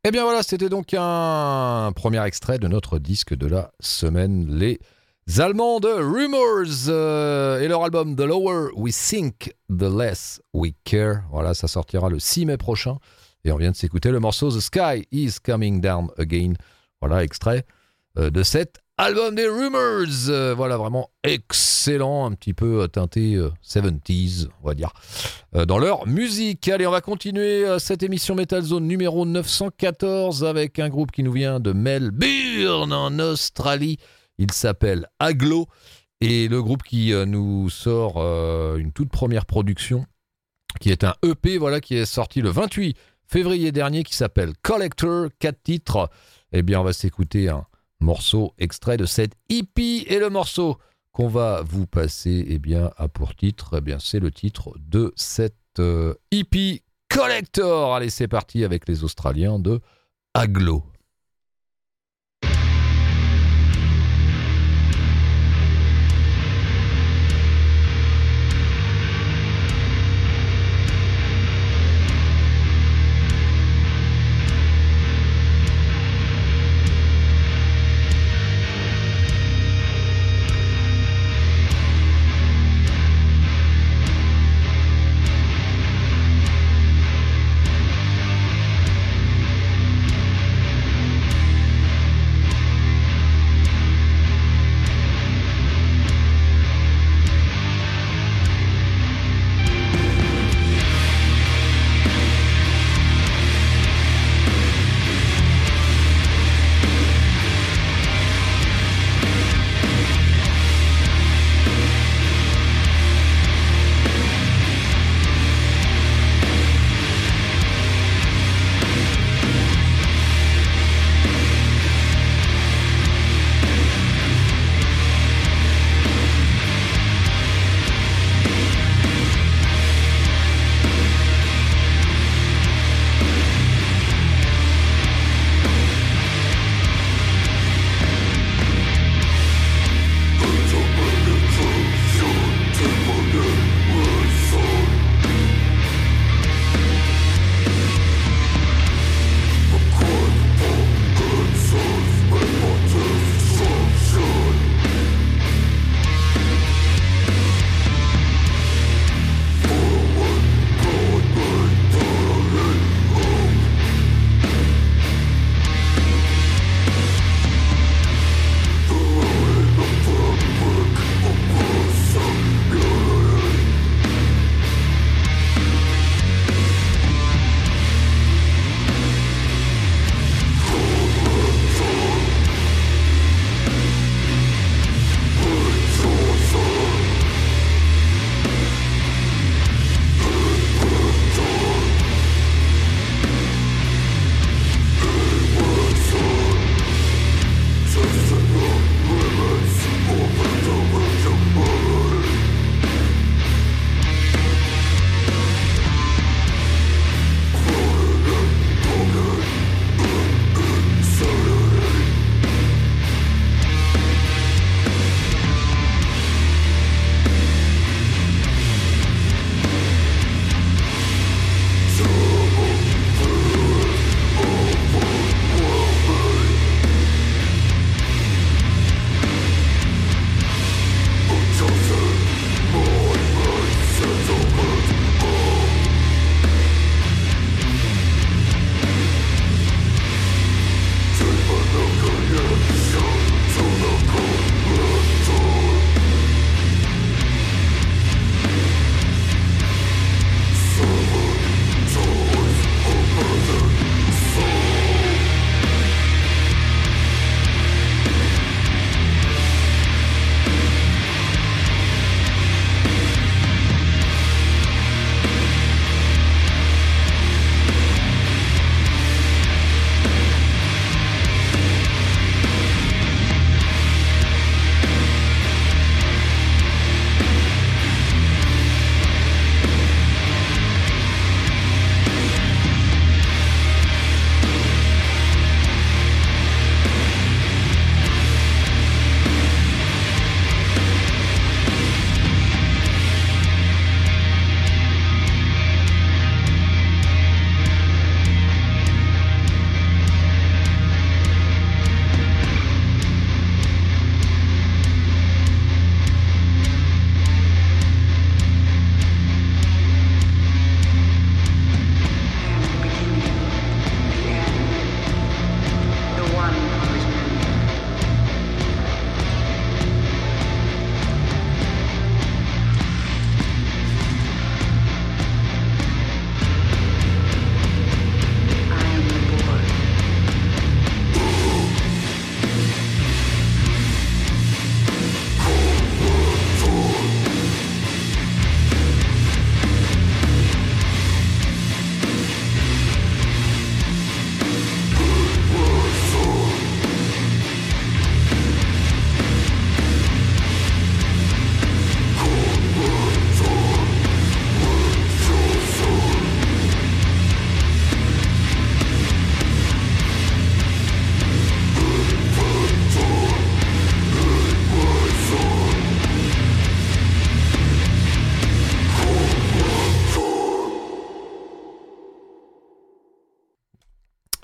Eh 0.09 0.11
bien 0.11 0.25
voilà, 0.25 0.43
c'était 0.43 0.71
donc 0.71 0.95
un 0.97 1.93
premier 1.95 2.25
extrait 2.25 2.59
de 2.59 2.67
notre 2.67 2.99
disque 2.99 3.35
de 3.35 3.47
la 3.47 3.73
semaine, 3.79 4.57
les 4.57 4.81
Allemands 5.39 5.81
de 5.81 5.89
Rumors 5.89 6.89
euh, 6.89 7.61
et 7.61 7.69
leur 7.69 7.85
album 7.85 8.17
The 8.17 8.23
Lower 8.23 8.71
We 8.75 8.97
Think, 8.97 9.53
The 9.69 9.83
Less 9.83 10.41
We 10.55 10.73
Care. 10.85 11.25
Voilà, 11.31 11.53
ça 11.53 11.69
sortira 11.69 12.09
le 12.09 12.19
6 12.19 12.47
mai 12.47 12.57
prochain. 12.57 12.97
Et 13.45 13.53
on 13.53 13.59
vient 13.59 13.71
de 13.71 13.77
s'écouter 13.77 14.11
le 14.11 14.19
morceau 14.19 14.51
The 14.51 14.61
Sky 14.61 15.07
is 15.13 15.33
Coming 15.45 15.83
Down 15.83 16.09
Again. 16.17 16.55
Voilà, 17.03 17.23
extrait 17.23 17.67
euh, 18.17 18.31
de 18.31 18.43
cet 18.43 18.81
album 18.99 19.37
des 19.37 19.47
Rumors. 19.47 20.29
Euh, 20.29 20.55
voilà, 20.55 20.77
vraiment 20.77 21.11
excellent, 21.23 22.27
un 22.27 22.33
petit 22.33 22.53
peu 22.53 22.83
euh, 22.83 22.89
teinté 22.89 23.35
euh, 23.35 23.51
70s, 23.65 24.49
on 24.63 24.67
va 24.67 24.75
dire, 24.75 24.93
euh, 25.55 25.65
dans 25.65 25.79
leur 25.79 26.07
musique. 26.07 26.69
Allez, 26.69 26.87
on 26.87 26.91
va 26.91 27.01
continuer 27.01 27.65
cette 27.79 28.03
émission 28.03 28.35
Metal 28.35 28.63
Zone 28.63 28.87
numéro 28.87 29.25
914 29.25 30.45
avec 30.45 30.79
un 30.79 30.89
groupe 30.89 31.13
qui 31.13 31.23
nous 31.23 31.33
vient 31.33 31.61
de 31.61 31.73
Melbourne 31.73 32.93
en 32.93 33.19
Australie. 33.21 33.99
Il 34.37 34.53
s'appelle 34.53 35.07
Aglo 35.19 35.67
et 36.21 36.49
le 36.49 36.63
groupe 36.63 36.83
qui 36.83 37.13
nous 37.27 37.71
sort 37.71 38.19
une 38.77 38.93
toute 38.93 39.11
première 39.11 39.47
production 39.47 40.05
qui 40.81 40.91
est 40.91 41.03
un 41.03 41.15
EP 41.25 41.59
voilà 41.59 41.81
qui 41.81 41.97
est 41.97 42.07
sorti 42.07 42.41
le 42.41 42.51
28 42.51 42.97
février 43.27 43.73
dernier 43.73 44.03
qui 44.03 44.15
s'appelle 44.15 44.53
Collector, 44.63 45.29
4 45.39 45.63
titres. 45.63 46.11
Eh 46.53 46.63
bien, 46.63 46.81
on 46.81 46.85
va 46.85 46.93
s'écouter 46.93 47.49
un 47.49 47.67
morceau 48.01 48.55
extrait 48.59 48.97
de 48.97 49.07
cette 49.07 49.33
hippie 49.49 50.05
et 50.09 50.19
le 50.19 50.31
morceau 50.31 50.79
qu'on 51.13 51.29
va 51.29 51.63
vous 51.63 51.87
passer 51.87 52.45
eh 52.49 52.59
bien 52.59 52.91
à 52.97 53.09
pour 53.09 53.35
titre 53.35 53.79
eh 53.79 53.81
bien 53.81 53.99
c'est 53.99 54.21
le 54.21 54.31
titre 54.31 54.75
de 54.79 55.13
cette 55.17 55.55
euh, 55.79 56.15
hippie 56.31 56.83
collector. 57.09 57.95
Allez 57.95 58.11
c'est 58.11 58.29
parti 58.29 58.65
avec 58.65 58.89
les 58.89 59.05
australiens 59.05 59.59
de 59.59 59.81
Aglo 60.35 60.85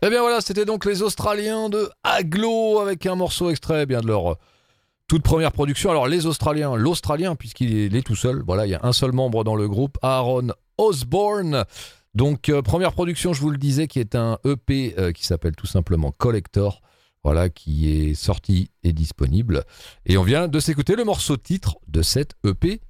Eh 0.07 0.11
bien 0.11 0.21
voilà, 0.21 0.43
c'était 0.43 0.67
donc 0.67 0.85
les 0.85 1.01
Australiens 1.01 1.71
de 1.71 1.89
Aglo 2.03 2.79
avec 2.81 3.07
un 3.07 3.15
morceau 3.15 3.49
extrait 3.49 3.85
eh 3.85 3.87
bien 3.87 4.03
de 4.03 4.07
leur 4.07 4.33
euh, 4.33 4.35
toute 5.09 5.23
première 5.23 5.51
production. 5.51 5.91
Alors 5.91 6.09
les 6.09 6.27
Australiens, 6.27 6.77
l'Australien 6.77 7.37
puisqu'il 7.37 7.97
est, 7.97 8.03
tout 8.03 8.15
seul. 8.15 8.43
Voilà, 8.47 8.67
il 8.67 8.71
y 8.71 8.75
a 8.75 8.81
un 8.83 8.93
seul 8.93 9.13
membre 9.13 9.45
dans 9.45 9.57
le 9.57 9.67
groupe, 9.67 9.97
Aaron 10.03 10.49
Osborne. 10.77 11.65
Donc 12.13 12.51
euh, 12.51 12.61
première 12.61 12.93
production, 12.93 13.33
je 13.33 13.41
vous 13.41 13.49
le 13.49 13.57
disais, 13.57 13.87
qui 13.87 13.99
est 13.99 14.15
un 14.15 14.39
EP 14.45 14.95
euh, 14.99 15.11
qui 15.13 15.25
s'appelle 15.25 15.57
tout 15.57 15.67
simplement 15.67 16.13
Collector. 16.13 16.83
Voilà, 17.23 17.49
qui 17.49 17.91
est 17.91 18.13
sorti 18.13 18.69
et 18.83 18.93
disponible. 18.93 19.65
Et 20.05 20.19
on 20.19 20.23
vient 20.23 20.49
de 20.49 20.61
s'écouter 20.61 20.97
le 20.97 21.05
morceau 21.05 21.39
titre 21.39 21.77
de 21.89 22.03
cette 22.03 22.35
EP. 22.45 22.83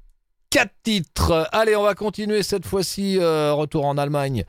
Quatre 0.51 0.75
titres. 0.83 1.49
Allez, 1.53 1.77
on 1.77 1.85
va 1.85 1.95
continuer 1.95 2.43
cette 2.43 2.67
fois-ci. 2.67 3.21
retour 3.21 3.85
en 3.85 3.99
Allemagne 3.99 4.45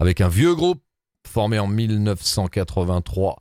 avec 0.00 0.20
un 0.20 0.28
vieux 0.28 0.56
groupe 0.56 0.80
formé 1.28 1.58
en 1.58 1.68
1983. 1.68 3.38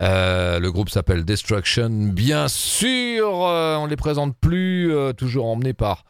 Euh, 0.00 0.60
le 0.60 0.70
groupe 0.70 0.90
s'appelle 0.90 1.24
Destruction. 1.24 1.90
Bien 1.90 2.46
sûr, 2.48 3.46
euh, 3.46 3.74
on 3.76 3.86
ne 3.86 3.90
les 3.90 3.96
présente 3.96 4.36
plus, 4.36 4.94
euh, 4.94 5.12
toujours 5.12 5.46
emmené 5.46 5.74
par 5.74 6.04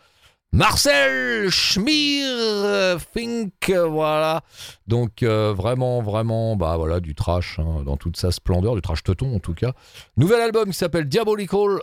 Marcel 0.53 1.49
Schmierfink. 1.51 3.71
Voilà. 3.71 4.43
Donc, 4.87 5.23
vraiment, 5.23 6.03
vraiment, 6.03 6.57
bah 6.57 6.77
voilà, 6.77 7.01
du 7.01 7.15
trash 7.15 7.59
hein, 7.59 7.83
dans 7.85 7.97
toute 7.97 8.19
sa 8.19 8.31
splendeur, 8.31 8.75
du 8.75 8.83
trash 8.83 9.03
teuton 9.03 9.35
en 9.35 9.41
tout 9.41 9.55
cas. 9.55 9.73
Nouvel 10.17 10.41
album 10.41 10.71
qui 10.71 10.77
s'appelle 10.77 11.09
Diabolical, 11.09 11.81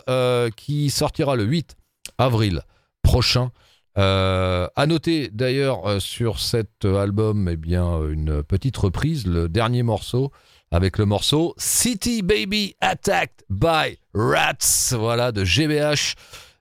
qui 0.56 0.90
sortira 0.90 1.36
le 1.36 1.44
8 1.44 1.76
avril 2.18 2.62
prochain. 3.02 3.50
Euh, 3.98 4.68
à 4.76 4.86
noter 4.86 5.30
d'ailleurs 5.32 5.86
euh, 5.86 6.00
sur 6.00 6.38
cet 6.38 6.84
album 6.84 7.48
eh 7.50 7.56
bien, 7.56 8.02
une 8.08 8.42
petite 8.42 8.76
reprise, 8.76 9.26
le 9.26 9.48
dernier 9.48 9.82
morceau, 9.82 10.32
avec 10.70 10.98
le 10.98 11.06
morceau 11.06 11.54
City 11.56 12.22
Baby 12.22 12.74
Attacked 12.80 13.44
by 13.48 13.98
Rats, 14.14 14.92
voilà, 14.92 15.32
de 15.32 15.44
GBH. 15.44 16.14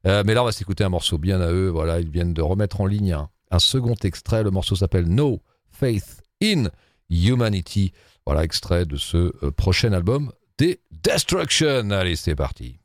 Euh, 0.06 0.24
mais 0.26 0.34
là, 0.34 0.44
on 0.44 0.46
va 0.46 0.52
s'écouter 0.52 0.84
un 0.84 0.90
morceau 0.90 1.18
bien 1.18 1.42
à 1.42 1.52
eux. 1.52 1.70
Voilà, 1.70 2.00
ils 2.00 2.10
viennent 2.10 2.34
de 2.34 2.42
remettre 2.42 2.82
en 2.82 2.86
ligne 2.86 3.18
un, 3.52 3.60
second 3.60 3.96
extrait. 4.04 4.44
Le 4.44 4.52
morceau 4.52 4.76
s'appelle 4.76 5.08
No 5.08 5.42
Faith 5.72 6.22
in 6.44 6.66
Humanity. 7.10 7.92
Voilà, 8.26 8.44
extrait 8.44 8.86
de 8.86 8.98
ce 8.98 9.34
euh, 9.44 9.52
prochain 9.52 9.94
album 9.94 10.32
des 10.58 10.80
Destruction. 11.04 11.90
Allez, 11.92 12.16
c'est 12.16 12.36
parti. 12.36 12.80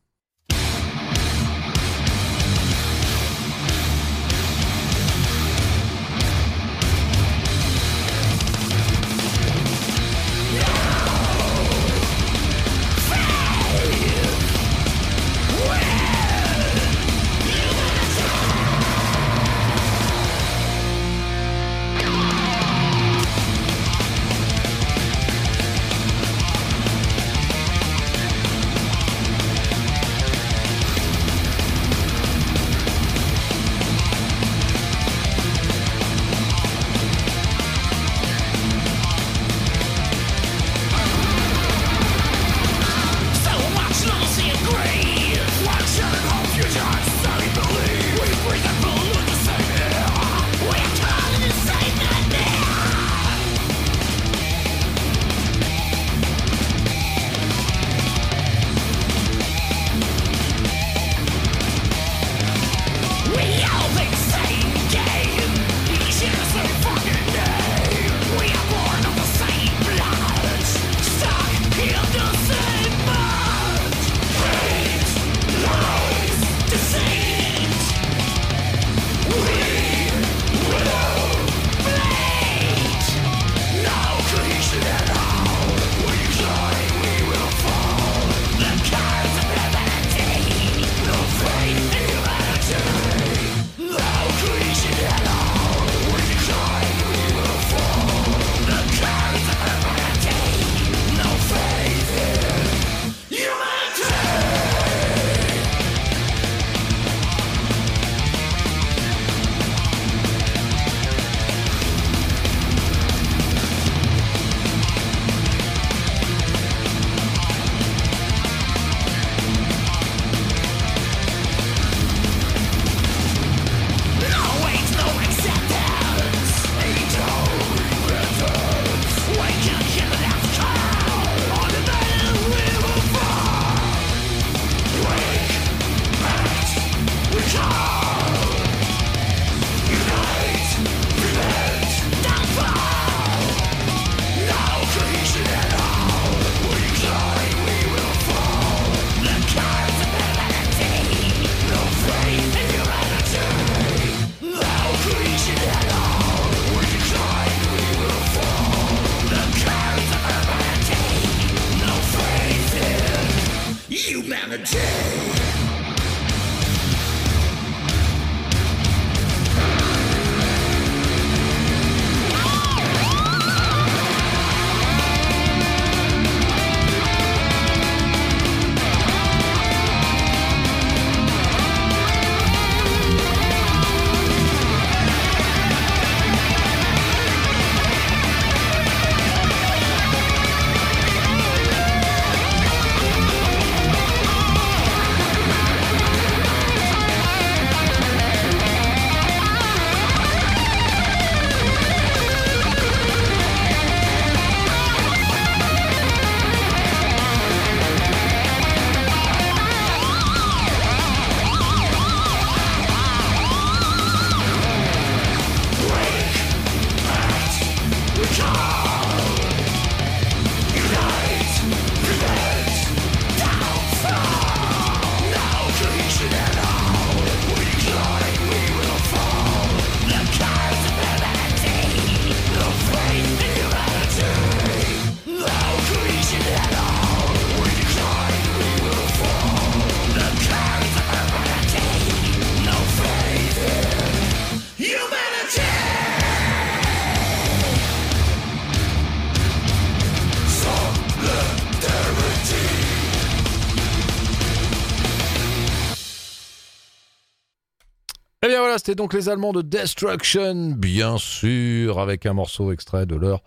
C'était 258.90 258.96
donc 258.96 259.14
les 259.14 259.28
Allemands 259.28 259.52
de 259.52 259.62
Destruction, 259.62 260.72
bien 260.72 261.16
sûr, 261.16 262.00
avec 262.00 262.26
un 262.26 262.32
morceau 262.32 262.72
extrait 262.72 263.06
de 263.06 263.14
leur 263.14 263.40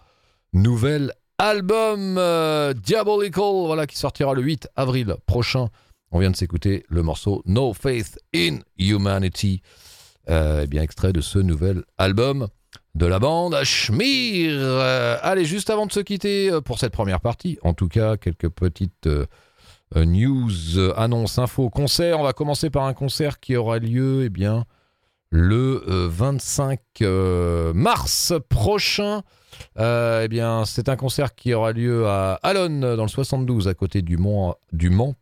nouvel 0.53 1.11
album 1.37 2.15
euh, 2.17 2.73
Diabolical, 2.73 3.65
voilà, 3.65 3.85
qui 3.85 3.97
sortira 3.97 4.33
le 4.35 4.41
8 4.41 4.69
avril 4.77 5.17
prochain. 5.25 5.67
On 6.11 6.19
vient 6.19 6.31
de 6.31 6.37
s'écouter 6.37 6.85
le 6.87 7.03
morceau 7.03 7.43
No 7.45 7.73
Faith 7.73 8.19
in 8.33 8.59
Humanity, 8.77 9.61
euh, 10.29 10.61
eh 10.63 10.67
bien 10.67 10.81
extrait 10.81 11.11
de 11.11 11.19
ce 11.19 11.39
nouvel 11.39 11.83
album 11.97 12.47
de 12.95 13.05
la 13.05 13.19
bande 13.19 13.61
Schmir. 13.65 14.49
Euh, 14.53 15.17
allez, 15.23 15.43
juste 15.43 15.69
avant 15.69 15.87
de 15.87 15.91
se 15.91 15.99
quitter 15.99 16.57
pour 16.63 16.79
cette 16.79 16.93
première 16.93 17.19
partie, 17.19 17.59
en 17.63 17.73
tout 17.73 17.89
cas, 17.89 18.15
quelques 18.15 18.47
petites 18.47 19.09
news, 19.93 20.51
annonces, 20.95 21.37
infos, 21.37 21.69
concerts. 21.69 22.17
On 22.17 22.23
va 22.23 22.31
commencer 22.31 22.69
par 22.69 22.85
un 22.85 22.93
concert 22.93 23.41
qui 23.41 23.57
aura 23.57 23.79
lieu, 23.79 24.23
eh 24.23 24.29
bien, 24.29 24.63
le 25.33 25.83
euh, 25.89 26.07
25 26.11 26.79
euh, 27.01 27.73
mars 27.73 28.33
prochain. 28.49 29.23
Euh, 29.79 30.21
eh 30.23 30.27
bien, 30.27 30.63
c'est 30.65 30.89
un 30.89 30.95
concert 30.95 31.33
qui 31.33 31.55
aura 31.55 31.71
lieu 31.71 32.07
à 32.07 32.35
Alonne, 32.43 32.81
dans 32.95 33.01
le 33.01 33.09
72, 33.09 33.67
à 33.67 33.73
côté 33.73 34.03
du 34.03 34.17
Mans, 34.17 34.55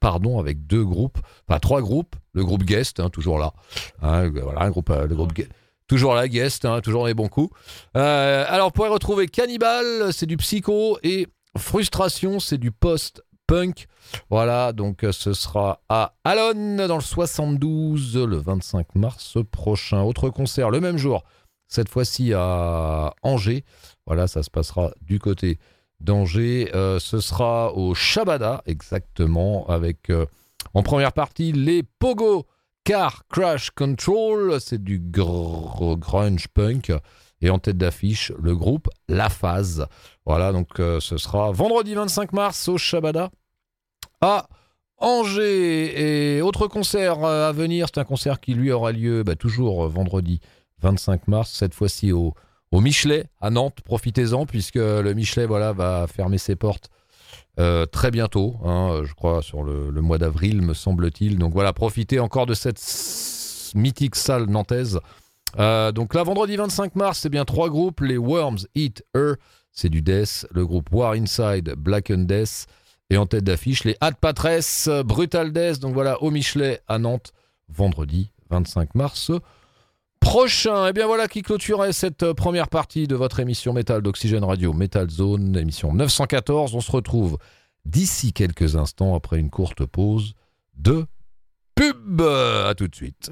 pardon, 0.02 0.38
avec 0.40 0.68
deux 0.68 0.84
groupes, 0.84 1.18
enfin 1.48 1.60
trois 1.60 1.82
groupes. 1.82 2.16
Le 2.34 2.44
groupe 2.44 2.64
Guest, 2.64 3.00
hein, 3.00 3.10
toujours 3.10 3.40
là. 3.40 3.54
Hein, 4.02 4.30
voilà, 4.30 4.64
un 4.64 4.70
groupe, 4.70 4.90
euh, 4.90 5.08
le 5.08 5.16
groupe 5.16 5.34
Guest. 5.34 5.50
Toujours 5.88 6.14
la 6.14 6.30
guest, 6.30 6.64
hein, 6.64 6.80
toujours 6.80 7.06
les 7.06 7.14
bons 7.14 7.28
coups. 7.28 7.54
Euh, 7.98 8.46
alors, 8.48 8.68
vous 8.68 8.72
pourrez 8.72 8.90
retrouver 8.90 9.28
Cannibal, 9.28 10.14
c'est 10.14 10.26
du 10.26 10.38
psycho, 10.38 10.98
et 11.04 11.28
Frustration, 11.58 12.40
c'est 12.40 12.58
du 12.58 12.72
post-punk. 13.52 13.88
Voilà, 14.30 14.74
donc 14.74 15.04
euh, 15.04 15.12
ce 15.12 15.34
sera 15.34 15.80
à 15.90 16.14
Alonne, 16.24 16.86
dans 16.88 16.96
le 16.96 17.02
72, 17.02 18.18
le 18.18 18.38
25 18.38 18.96
mars 18.96 19.38
prochain. 19.52 20.02
Autre 20.04 20.30
concert, 20.30 20.70
le 20.70 20.80
même 20.80 20.98
jour, 20.98 21.24
cette 21.68 21.90
fois-ci 21.90 22.34
à 22.34 23.14
Angers. 23.24 23.64
Voilà, 24.06 24.28
ça 24.28 24.44
se 24.44 24.50
passera 24.50 24.92
du 25.02 25.20
côté 25.20 25.60
d'Angers. 26.00 26.72
Euh, 26.76 27.00
ce 27.00 27.20
sera 27.20 27.74
au 27.74 27.94
Shabada, 27.94 28.62
exactement, 28.66 29.66
avec 29.68 30.10
euh, 30.10 30.26
en 30.74 30.84
première 30.84 31.14
partie 31.14 31.52
les 31.54 31.84
Pogo 31.84 32.46
Car 32.84 33.24
Crash 33.30 33.70
Control. 33.72 34.60
C'est 34.60 34.84
du 34.84 35.00
gr- 35.00 35.98
grunge 35.98 36.48
punk. 36.50 36.92
Et 37.44 37.50
en 37.50 37.58
tête 37.58 37.78
d'affiche, 37.78 38.32
le 38.40 38.56
groupe 38.56 38.88
La 39.08 39.28
Phase. 39.30 39.88
Voilà, 40.28 40.52
donc 40.52 40.68
ce 40.78 41.18
sera 41.18 41.52
vendredi 41.52 41.96
25 41.96 42.34
mars 42.34 42.68
au 42.68 42.78
Shabada 42.78 43.32
à 44.22 44.48
Angers. 44.98 46.38
Et 46.38 46.42
autre 46.42 46.68
concert 46.68 47.24
euh, 47.24 47.50
à 47.50 47.52
venir, 47.52 47.88
c'est 47.88 48.00
un 48.00 48.06
concert 48.06 48.40
qui 48.40 48.54
lui 48.54 48.72
aura 48.72 48.92
lieu 48.92 49.24
bah, 49.24 49.36
toujours 49.36 49.86
euh, 49.86 49.88
vendredi 49.88 50.40
25 50.82 51.28
mars, 51.28 51.52
cette 51.52 51.74
fois-ci 51.74 52.12
au, 52.12 52.34
au 52.72 52.82
Michelet 52.82 53.26
à 53.42 53.50
Nantes. 53.50 53.82
Profitez-en 53.84 54.46
puisque 54.46 54.76
le 54.76 55.14
Michelet 55.14 55.46
voilà, 55.46 55.74
va 55.74 56.08
fermer 56.08 56.38
ses 56.38 56.56
portes 56.56 56.90
euh, 57.60 57.86
très 57.86 58.12
bientôt, 58.12 58.56
hein, 58.64 59.02
je 59.04 59.14
crois 59.14 59.42
sur 59.42 59.62
le, 59.62 59.92
mois 60.02 60.18
d'avril 60.18 60.62
me 60.62 60.74
semble-t-il. 60.74 61.38
Donc 61.38 61.54
voilà, 61.54 61.74
profitez 61.74 62.20
encore 62.20 62.46
de 62.46 62.54
cette 62.54 62.82
mythique 63.76 64.16
salle 64.16 64.46
nantaise. 64.46 65.00
Donc 65.58 66.14
là, 66.14 66.24
vendredi 66.24 66.56
25 66.56 66.96
mars, 66.96 67.20
c'est 67.20 67.30
bien 67.30 67.46
trois 67.46 67.70
groupes. 67.70 68.02
Les 68.02 68.18
Worms 68.18 68.60
Eat 68.74 69.04
Her, 69.14 69.36
c'est 69.72 69.90
du 69.90 70.02
Death. 70.02 70.48
Le 70.52 70.66
groupe 70.66 70.92
War 70.92 71.12
Inside, 71.12 71.76
Black 71.78 72.10
and 72.10 72.24
Death. 72.24 72.68
Et 73.12 73.18
en 73.18 73.26
tête 73.26 73.44
d'affiche, 73.44 73.84
les 73.84 73.98
Ad 74.00 74.16
Patresse, 74.16 74.90
Brutal 75.04 75.52
Death. 75.52 75.80
Donc 75.80 75.94
voilà, 75.94 76.24
au 76.24 76.32
Michelet 76.32 76.80
à 76.88 76.98
Nantes, 76.98 77.34
vendredi 77.68 78.32
25 78.50 78.96
mars 78.96 79.32
prochain. 80.22 80.88
Et 80.88 80.94
bien 80.94 81.08
voilà 81.08 81.28
qui 81.28 81.42
clôturait 81.42 81.92
cette 81.92 82.24
euh, 82.24 82.34
première 82.34 82.70
partie 82.70 83.08
de 83.08 83.16
votre 83.16 83.42
émission 83.42 83.74
Métal 83.74 84.02
d'Oxygène 84.02 84.46
Radio, 84.46 84.72
Metal 84.72 85.10
Zone, 85.10 85.58
émission 85.58 85.94
914. 85.94 86.74
On 86.74 86.80
se 86.80 86.92
retrouve 86.92 87.38
d'ici 87.84 88.32
quelques 88.32 88.78
instants 88.78 89.14
après 89.14 89.40
une 89.40 89.50
courte 89.50 89.86
pause 89.86 90.34
de 90.78 91.06
pub. 91.76 92.22
À 92.22 92.74
tout 92.78 92.88
de 92.88 92.96
suite. 92.96 93.32